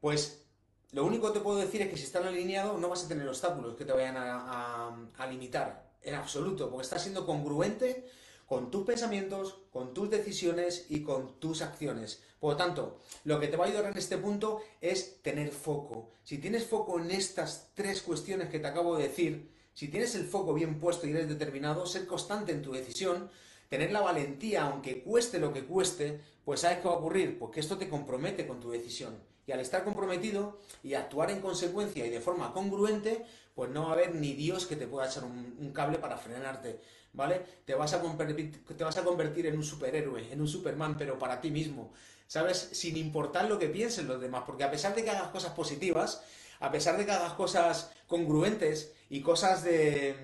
Pues 0.00 0.44
lo 0.92 1.04
único 1.04 1.28
que 1.28 1.38
te 1.38 1.44
puedo 1.44 1.58
decir 1.58 1.82
es 1.82 1.90
que 1.90 1.96
si 1.96 2.04
están 2.04 2.24
alineados 2.24 2.80
no 2.80 2.88
vas 2.88 3.04
a 3.04 3.08
tener 3.08 3.28
obstáculos 3.28 3.74
que 3.74 3.84
te 3.84 3.92
vayan 3.92 4.16
a, 4.16 5.08
a 5.16 5.26
limitar 5.26 5.90
en 6.02 6.14
absoluto, 6.14 6.70
porque 6.70 6.84
estás 6.84 7.02
siendo 7.02 7.26
congruente 7.26 8.08
con 8.46 8.70
tus 8.70 8.84
pensamientos, 8.84 9.58
con 9.72 9.92
tus 9.92 10.08
decisiones 10.08 10.86
y 10.88 11.02
con 11.02 11.38
tus 11.40 11.62
acciones. 11.62 12.22
Por 12.38 12.52
lo 12.52 12.56
tanto, 12.56 13.00
lo 13.24 13.40
que 13.40 13.48
te 13.48 13.56
va 13.56 13.64
a 13.64 13.68
ayudar 13.68 13.86
en 13.86 13.98
este 13.98 14.18
punto 14.18 14.62
es 14.80 15.20
tener 15.22 15.50
foco. 15.50 16.10
Si 16.22 16.38
tienes 16.38 16.64
foco 16.64 17.00
en 17.00 17.10
estas 17.10 17.70
tres 17.74 18.02
cuestiones 18.02 18.48
que 18.48 18.60
te 18.60 18.68
acabo 18.68 18.96
de 18.96 19.08
decir, 19.08 19.50
si 19.74 19.88
tienes 19.88 20.14
el 20.14 20.24
foco 20.24 20.54
bien 20.54 20.78
puesto 20.78 21.06
y 21.06 21.10
eres 21.10 21.28
determinado, 21.28 21.86
ser 21.86 22.06
constante 22.06 22.52
en 22.52 22.62
tu 22.62 22.72
decisión, 22.72 23.30
tener 23.68 23.90
la 23.90 24.00
valentía, 24.00 24.64
aunque 24.64 25.02
cueste 25.02 25.38
lo 25.38 25.52
que 25.52 25.64
cueste, 25.64 26.20
pues 26.44 26.60
¿sabes 26.60 26.78
qué 26.78 26.88
va 26.88 26.94
a 26.94 26.98
ocurrir? 26.98 27.38
Porque 27.38 27.60
esto 27.60 27.76
te 27.76 27.88
compromete 27.88 28.46
con 28.46 28.60
tu 28.60 28.70
decisión. 28.70 29.18
Y 29.46 29.52
al 29.52 29.60
estar 29.60 29.84
comprometido 29.84 30.58
y 30.82 30.94
actuar 30.94 31.30
en 31.30 31.40
consecuencia 31.40 32.06
y 32.06 32.10
de 32.10 32.20
forma 32.20 32.52
congruente, 32.52 33.24
pues 33.54 33.70
no 33.70 33.84
va 33.84 33.90
a 33.90 33.92
haber 33.92 34.14
ni 34.14 34.34
Dios 34.34 34.66
que 34.66 34.76
te 34.76 34.86
pueda 34.86 35.08
echar 35.08 35.24
un, 35.24 35.72
cable 35.72 35.98
para 35.98 36.18
frenarte, 36.18 36.80
¿vale? 37.16 37.42
Te 37.64 37.74
vas, 37.74 37.92
a 37.94 38.02
te 38.02 38.84
vas 38.84 38.96
a 38.98 39.02
convertir 39.04 39.46
en 39.46 39.56
un 39.56 39.64
superhéroe, 39.64 40.32
en 40.32 40.40
un 40.40 40.46
Superman, 40.46 40.96
pero 40.96 41.18
para 41.18 41.40
ti 41.40 41.50
mismo, 41.50 41.92
¿sabes? 42.28 42.68
Sin 42.72 42.96
importar 42.96 43.46
lo 43.46 43.58
que 43.58 43.68
piensen 43.68 44.06
los 44.06 44.20
demás, 44.20 44.44
porque 44.46 44.64
a 44.64 44.70
pesar 44.70 44.94
de 44.94 45.02
que 45.02 45.10
hagas 45.10 45.30
cosas 45.30 45.52
positivas, 45.52 46.22
a 46.60 46.70
pesar 46.70 46.96
de 46.96 47.06
que 47.06 47.12
hagas 47.12 47.32
cosas 47.32 47.90
congruentes 48.06 48.92
y 49.08 49.22
cosas 49.22 49.64
de, 49.64 50.14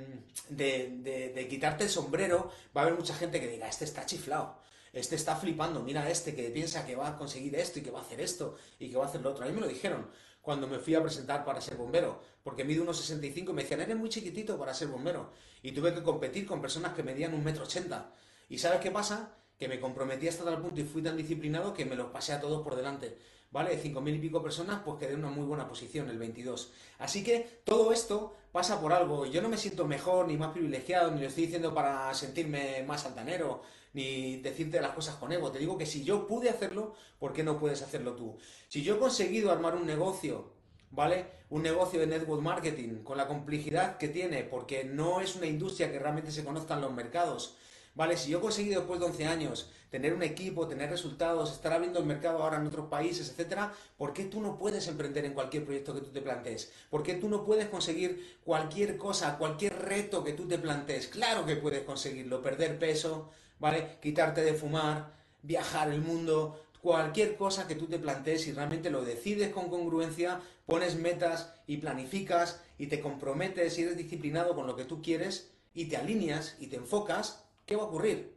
de, 0.50 1.32
de, 1.34 1.48
quitarte 1.48 1.84
el 1.84 1.90
sombrero, 1.90 2.52
va 2.76 2.82
a 2.82 2.84
haber 2.84 2.98
mucha 2.98 3.14
gente 3.14 3.40
que 3.40 3.48
diga, 3.48 3.68
este 3.68 3.84
está 3.84 4.06
chiflado, 4.06 4.58
este 4.92 5.16
está 5.16 5.36
flipando, 5.36 5.82
mira 5.82 6.08
este 6.10 6.34
que 6.34 6.50
piensa 6.50 6.84
que 6.84 6.94
va 6.94 7.08
a 7.08 7.18
conseguir 7.18 7.56
esto 7.56 7.78
y 7.78 7.82
que 7.82 7.90
va 7.90 8.00
a 8.00 8.02
hacer 8.02 8.20
esto 8.20 8.56
y 8.78 8.90
que 8.90 8.96
va 8.96 9.06
a 9.06 9.08
hacer 9.08 9.22
lo 9.22 9.30
otro. 9.30 9.44
A 9.44 9.48
mí 9.48 9.54
me 9.54 9.60
lo 9.60 9.68
dijeron 9.68 10.06
cuando 10.42 10.66
me 10.66 10.78
fui 10.78 10.94
a 10.94 11.02
presentar 11.02 11.44
para 11.44 11.60
ser 11.60 11.76
bombero, 11.76 12.20
porque 12.42 12.64
mido 12.64 12.82
unos 12.82 12.98
65 12.98 13.52
y 13.52 13.54
me 13.54 13.62
decían, 13.62 13.80
eres 13.80 13.96
muy 13.96 14.10
chiquitito 14.10 14.58
para 14.58 14.74
ser 14.74 14.88
bombero. 14.88 15.30
Y 15.62 15.72
tuve 15.72 15.94
que 15.94 16.02
competir 16.02 16.44
con 16.44 16.60
personas 16.60 16.92
que 16.94 17.04
medían 17.04 17.32
un 17.32 17.44
metro 17.44 17.62
ochenta. 17.64 18.12
¿Y 18.48 18.58
sabes 18.58 18.80
qué 18.80 18.90
pasa? 18.90 19.36
Que 19.56 19.68
me 19.68 19.78
comprometí 19.80 20.26
hasta 20.26 20.44
tal 20.44 20.60
punto 20.60 20.80
y 20.80 20.84
fui 20.84 21.00
tan 21.00 21.16
disciplinado 21.16 21.72
que 21.72 21.84
me 21.84 21.94
los 21.94 22.10
pasé 22.10 22.32
a 22.32 22.40
todos 22.40 22.62
por 22.62 22.74
delante. 22.74 23.16
¿Vale? 23.52 23.76
De 23.76 23.82
5.000 23.82 24.16
y 24.16 24.18
pico 24.18 24.42
personas, 24.42 24.80
pues 24.82 24.98
quedé 24.98 25.12
en 25.12 25.18
una 25.18 25.28
muy 25.28 25.44
buena 25.44 25.68
posición, 25.68 26.08
el 26.08 26.18
22. 26.18 26.72
Así 26.98 27.22
que 27.22 27.60
todo 27.64 27.92
esto 27.92 28.34
pasa 28.50 28.80
por 28.80 28.94
algo. 28.94 29.26
Yo 29.26 29.42
no 29.42 29.50
me 29.50 29.58
siento 29.58 29.86
mejor, 29.86 30.26
ni 30.26 30.38
más 30.38 30.52
privilegiado, 30.52 31.10
ni 31.10 31.20
lo 31.20 31.28
estoy 31.28 31.44
diciendo 31.44 31.74
para 31.74 32.12
sentirme 32.14 32.82
más 32.82 33.04
altanero 33.04 33.62
ni 33.92 34.36
decirte 34.38 34.80
las 34.80 34.92
cosas 34.92 35.16
con 35.16 35.32
ego. 35.32 35.50
Te 35.50 35.58
digo 35.58 35.78
que 35.78 35.86
si 35.86 36.04
yo 36.04 36.26
pude 36.26 36.50
hacerlo, 36.50 36.94
¿por 37.18 37.32
qué 37.32 37.42
no 37.42 37.58
puedes 37.58 37.82
hacerlo 37.82 38.14
tú? 38.14 38.38
Si 38.68 38.82
yo 38.82 38.96
he 38.96 38.98
conseguido 38.98 39.50
armar 39.50 39.74
un 39.74 39.86
negocio, 39.86 40.52
¿vale? 40.90 41.26
Un 41.50 41.62
negocio 41.62 42.00
de 42.00 42.06
network 42.06 42.42
marketing 42.42 43.02
con 43.02 43.16
la 43.16 43.28
complejidad 43.28 43.98
que 43.98 44.08
tiene, 44.08 44.44
porque 44.44 44.84
no 44.84 45.20
es 45.20 45.36
una 45.36 45.46
industria 45.46 45.90
que 45.90 45.98
realmente 45.98 46.30
se 46.30 46.44
conozca 46.44 46.74
en 46.74 46.80
los 46.80 46.92
mercados. 46.92 47.56
¿Vale? 47.94 48.16
Si 48.16 48.30
yo 48.30 48.38
he 48.38 48.40
conseguido 48.40 48.80
después 48.80 49.00
de 49.00 49.06
11 49.06 49.26
años 49.26 49.70
tener 49.90 50.14
un 50.14 50.22
equipo, 50.22 50.66
tener 50.66 50.88
resultados, 50.88 51.52
estar 51.52 51.74
abriendo 51.74 51.98
el 51.98 52.06
mercado 52.06 52.42
ahora 52.42 52.56
en 52.56 52.66
otros 52.66 52.88
países, 52.88 53.28
etcétera, 53.28 53.74
¿por 53.98 54.14
qué 54.14 54.24
tú 54.24 54.40
no 54.40 54.56
puedes 54.56 54.88
emprender 54.88 55.26
en 55.26 55.34
cualquier 55.34 55.66
proyecto 55.66 55.92
que 55.92 56.00
tú 56.00 56.10
te 56.10 56.22
plantees? 56.22 56.72
¿Por 56.88 57.02
qué 57.02 57.16
tú 57.16 57.28
no 57.28 57.44
puedes 57.44 57.68
conseguir 57.68 58.38
cualquier 58.44 58.96
cosa, 58.96 59.36
cualquier 59.36 59.78
reto 59.78 60.24
que 60.24 60.32
tú 60.32 60.48
te 60.48 60.58
plantees? 60.58 61.08
Claro 61.08 61.44
que 61.44 61.56
puedes 61.56 61.82
conseguirlo, 61.82 62.40
perder 62.40 62.78
peso, 62.78 63.30
¿vale? 63.62 63.96
Quitarte 64.02 64.42
de 64.42 64.54
fumar, 64.54 65.14
viajar 65.40 65.88
el 65.92 66.00
mundo, 66.00 66.66
cualquier 66.80 67.36
cosa 67.36 67.68
que 67.68 67.76
tú 67.76 67.86
te 67.86 68.00
plantees 68.00 68.48
y 68.48 68.52
realmente 68.52 68.90
lo 68.90 69.04
decides 69.04 69.52
con 69.52 69.70
congruencia, 69.70 70.40
pones 70.66 70.96
metas 70.96 71.54
y 71.68 71.76
planificas 71.76 72.60
y 72.76 72.88
te 72.88 73.00
comprometes 73.00 73.78
y 73.78 73.82
eres 73.82 73.96
disciplinado 73.96 74.56
con 74.56 74.66
lo 74.66 74.74
que 74.74 74.84
tú 74.84 75.00
quieres 75.00 75.52
y 75.74 75.84
te 75.84 75.96
alineas 75.96 76.56
y 76.58 76.66
te 76.66 76.76
enfocas, 76.76 77.44
¿qué 77.64 77.76
va 77.76 77.84
a 77.84 77.86
ocurrir? 77.86 78.34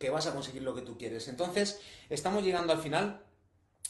Que 0.00 0.10
vas 0.10 0.26
a 0.26 0.34
conseguir 0.34 0.62
lo 0.62 0.74
que 0.74 0.82
tú 0.82 0.98
quieres. 0.98 1.28
Entonces, 1.28 1.80
estamos 2.08 2.42
llegando 2.42 2.72
al 2.72 2.80
final. 2.80 3.22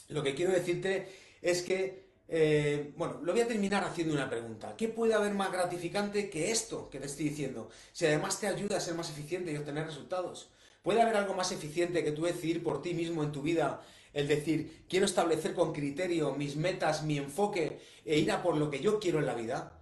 Lo 0.09 0.21
que 0.21 0.35
quiero 0.35 0.51
decirte 0.51 1.11
es 1.41 1.63
que, 1.63 2.10
eh, 2.33 2.93
bueno, 2.95 3.19
lo 3.21 3.33
voy 3.33 3.41
a 3.41 3.47
terminar 3.47 3.83
haciendo 3.83 4.13
una 4.13 4.29
pregunta. 4.29 4.73
¿Qué 4.77 4.87
puede 4.87 5.13
haber 5.13 5.33
más 5.33 5.51
gratificante 5.51 6.29
que 6.29 6.49
esto 6.49 6.89
que 6.89 6.97
te 6.97 7.07
estoy 7.07 7.27
diciendo? 7.27 7.69
Si 7.91 8.05
además 8.05 8.39
te 8.39 8.47
ayuda 8.47 8.77
a 8.77 8.79
ser 8.79 8.95
más 8.95 9.09
eficiente 9.09 9.51
y 9.51 9.57
obtener 9.57 9.85
resultados. 9.85 10.49
¿Puede 10.81 11.01
haber 11.01 11.17
algo 11.17 11.33
más 11.33 11.51
eficiente 11.51 12.05
que 12.05 12.13
tú 12.13 12.23
decidir 12.23 12.63
por 12.63 12.81
ti 12.81 12.93
mismo 12.93 13.21
en 13.21 13.33
tu 13.33 13.41
vida? 13.41 13.81
El 14.13 14.29
decir, 14.29 14.85
quiero 14.87 15.05
establecer 15.05 15.53
con 15.53 15.73
criterio 15.73 16.33
mis 16.33 16.55
metas, 16.55 17.03
mi 17.03 17.17
enfoque 17.17 17.81
e 18.05 18.17
ir 18.17 18.31
a 18.31 18.41
por 18.41 18.55
lo 18.55 18.71
que 18.71 18.79
yo 18.79 19.01
quiero 19.01 19.19
en 19.19 19.25
la 19.25 19.35
vida. 19.35 19.77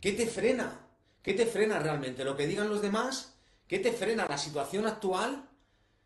¿Qué 0.00 0.12
te 0.12 0.28
frena? 0.28 0.86
¿Qué 1.24 1.34
te 1.34 1.44
frena 1.44 1.80
realmente? 1.80 2.24
¿Lo 2.24 2.36
que 2.36 2.46
digan 2.46 2.68
los 2.68 2.82
demás? 2.82 3.34
¿Qué 3.66 3.80
te 3.80 3.90
frena? 3.90 4.26
¿La 4.28 4.38
situación 4.38 4.86
actual? 4.86 5.48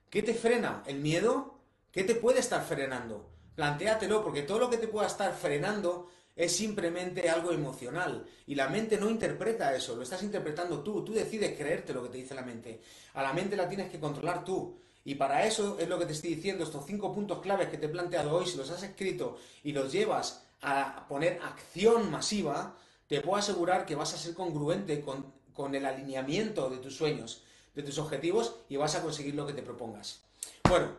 ¿Qué 0.09 0.23
te 0.23 0.33
frena? 0.33 0.83
¿El 0.87 1.01
miedo? 1.01 1.61
¿Qué 1.93 2.05
te 2.05 2.15
puede 2.15 2.41
estar 2.41 2.65
frenando? 2.65 3.34
Plantéatelo, 3.55 4.23
porque 4.23 4.43
todo 4.43 4.59
lo 4.59 4.71
que 4.71 4.79
te 4.79 4.89
pueda 4.89 5.07
estar 5.07 5.33
frenando 5.35 6.11
es 6.37 6.57
simplemente 6.57 7.31
algo 7.31 7.53
emocional. 7.53 8.27
Y 8.47 8.55
la 8.55 8.69
mente 8.69 8.99
no 8.99 9.09
interpreta 9.09 9.75
eso, 9.75 9.95
lo 9.95 10.03
estás 10.03 10.23
interpretando 10.23 10.83
tú. 10.83 11.05
Tú 11.05 11.13
decides 11.13 11.57
creerte 11.57 11.95
lo 11.95 12.03
que 12.03 12.09
te 12.09 12.19
dice 12.19 12.35
la 12.35 12.43
mente. 12.43 12.81
A 13.15 13.23
la 13.23 13.33
mente 13.33 13.57
la 13.57 13.69
tienes 13.69 13.91
que 13.91 14.01
controlar 14.01 14.45
tú. 14.45 14.79
Y 15.05 15.15
para 15.17 15.47
eso 15.47 15.79
es 15.79 15.89
lo 15.89 15.99
que 15.99 16.07
te 16.07 16.13
estoy 16.13 16.35
diciendo, 16.35 16.65
estos 16.65 16.87
cinco 16.87 17.15
puntos 17.15 17.41
claves 17.41 17.69
que 17.69 17.77
te 17.77 17.87
he 17.87 17.91
planteado 17.91 18.35
hoy, 18.35 18.47
si 18.47 18.57
los 18.57 18.71
has 18.71 18.83
escrito 18.83 19.37
y 19.63 19.73
los 19.73 19.93
llevas 19.93 20.47
a 20.63 21.07
poner 21.09 21.41
acción 21.43 22.11
masiva, 22.11 22.77
te 23.07 23.21
puedo 23.21 23.37
asegurar 23.37 23.85
que 23.85 23.95
vas 23.95 24.15
a 24.15 24.19
ser 24.19 24.33
congruente 24.33 25.03
con, 25.03 25.31
con 25.53 25.75
el 25.75 25.85
alineamiento 25.85 26.71
de 26.71 26.79
tus 26.79 26.97
sueños, 26.97 27.43
de 27.75 27.83
tus 27.83 27.99
objetivos 27.99 28.57
y 28.71 28.77
vas 28.77 28.95
a 28.95 29.03
conseguir 29.03 29.35
lo 29.35 29.47
que 29.47 29.53
te 29.53 29.63
propongas. 29.63 30.23
Bueno, 30.67 30.93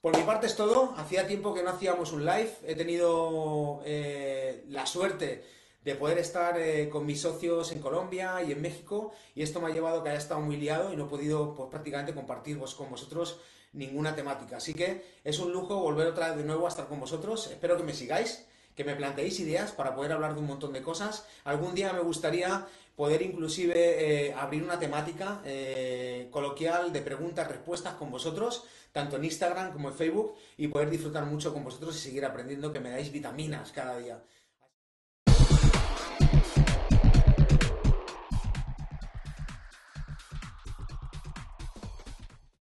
por 0.00 0.16
mi 0.16 0.22
parte 0.22 0.46
es 0.46 0.56
todo. 0.56 0.94
Hacía 0.96 1.26
tiempo 1.26 1.54
que 1.54 1.62
no 1.62 1.70
hacíamos 1.70 2.12
un 2.12 2.24
live. 2.24 2.52
He 2.64 2.74
tenido 2.74 3.80
eh, 3.84 4.64
la 4.68 4.86
suerte 4.86 5.44
de 5.84 5.94
poder 5.94 6.18
estar 6.18 6.58
eh, 6.58 6.88
con 6.88 7.06
mis 7.06 7.20
socios 7.20 7.70
en 7.70 7.80
Colombia 7.80 8.42
y 8.42 8.50
en 8.50 8.60
México 8.60 9.12
y 9.36 9.42
esto 9.42 9.60
me 9.60 9.68
ha 9.68 9.70
llevado 9.70 10.00
a 10.00 10.02
que 10.02 10.08
haya 10.08 10.18
estado 10.18 10.40
muy 10.40 10.56
liado 10.56 10.92
y 10.92 10.96
no 10.96 11.04
he 11.04 11.08
podido 11.08 11.54
pues, 11.54 11.70
prácticamente 11.70 12.12
compartir 12.12 12.58
con 12.58 12.90
vosotros 12.90 13.40
ninguna 13.72 14.16
temática. 14.16 14.56
Así 14.56 14.74
que 14.74 15.04
es 15.22 15.38
un 15.38 15.52
lujo 15.52 15.76
volver 15.76 16.08
otra 16.08 16.28
vez 16.28 16.38
de 16.38 16.44
nuevo 16.44 16.66
a 16.66 16.70
estar 16.70 16.88
con 16.88 16.98
vosotros. 16.98 17.48
Espero 17.52 17.76
que 17.76 17.84
me 17.84 17.94
sigáis 17.94 18.46
que 18.76 18.84
me 18.84 18.94
planteéis 18.94 19.40
ideas 19.40 19.72
para 19.72 19.94
poder 19.94 20.12
hablar 20.12 20.34
de 20.34 20.40
un 20.40 20.46
montón 20.46 20.72
de 20.72 20.82
cosas. 20.82 21.26
Algún 21.44 21.74
día 21.74 21.92
me 21.94 22.00
gustaría 22.00 22.66
poder 22.96 23.20
inclusive 23.22 23.74
eh, 23.76 24.32
abrir 24.32 24.62
una 24.62 24.78
temática 24.78 25.42
eh, 25.44 26.28
coloquial 26.30 26.92
de 26.92 27.02
preguntas, 27.02 27.46
respuestas 27.46 27.94
con 27.94 28.10
vosotros, 28.10 28.64
tanto 28.90 29.16
en 29.16 29.24
Instagram 29.24 29.72
como 29.72 29.90
en 29.90 29.94
Facebook, 29.94 30.34
y 30.56 30.68
poder 30.68 30.88
disfrutar 30.88 31.26
mucho 31.26 31.52
con 31.52 31.62
vosotros 31.62 31.94
y 31.96 31.98
seguir 31.98 32.24
aprendiendo 32.24 32.72
que 32.72 32.80
me 32.80 32.90
dais 32.90 33.12
vitaminas 33.12 33.70
cada 33.70 33.98
día. 33.98 34.22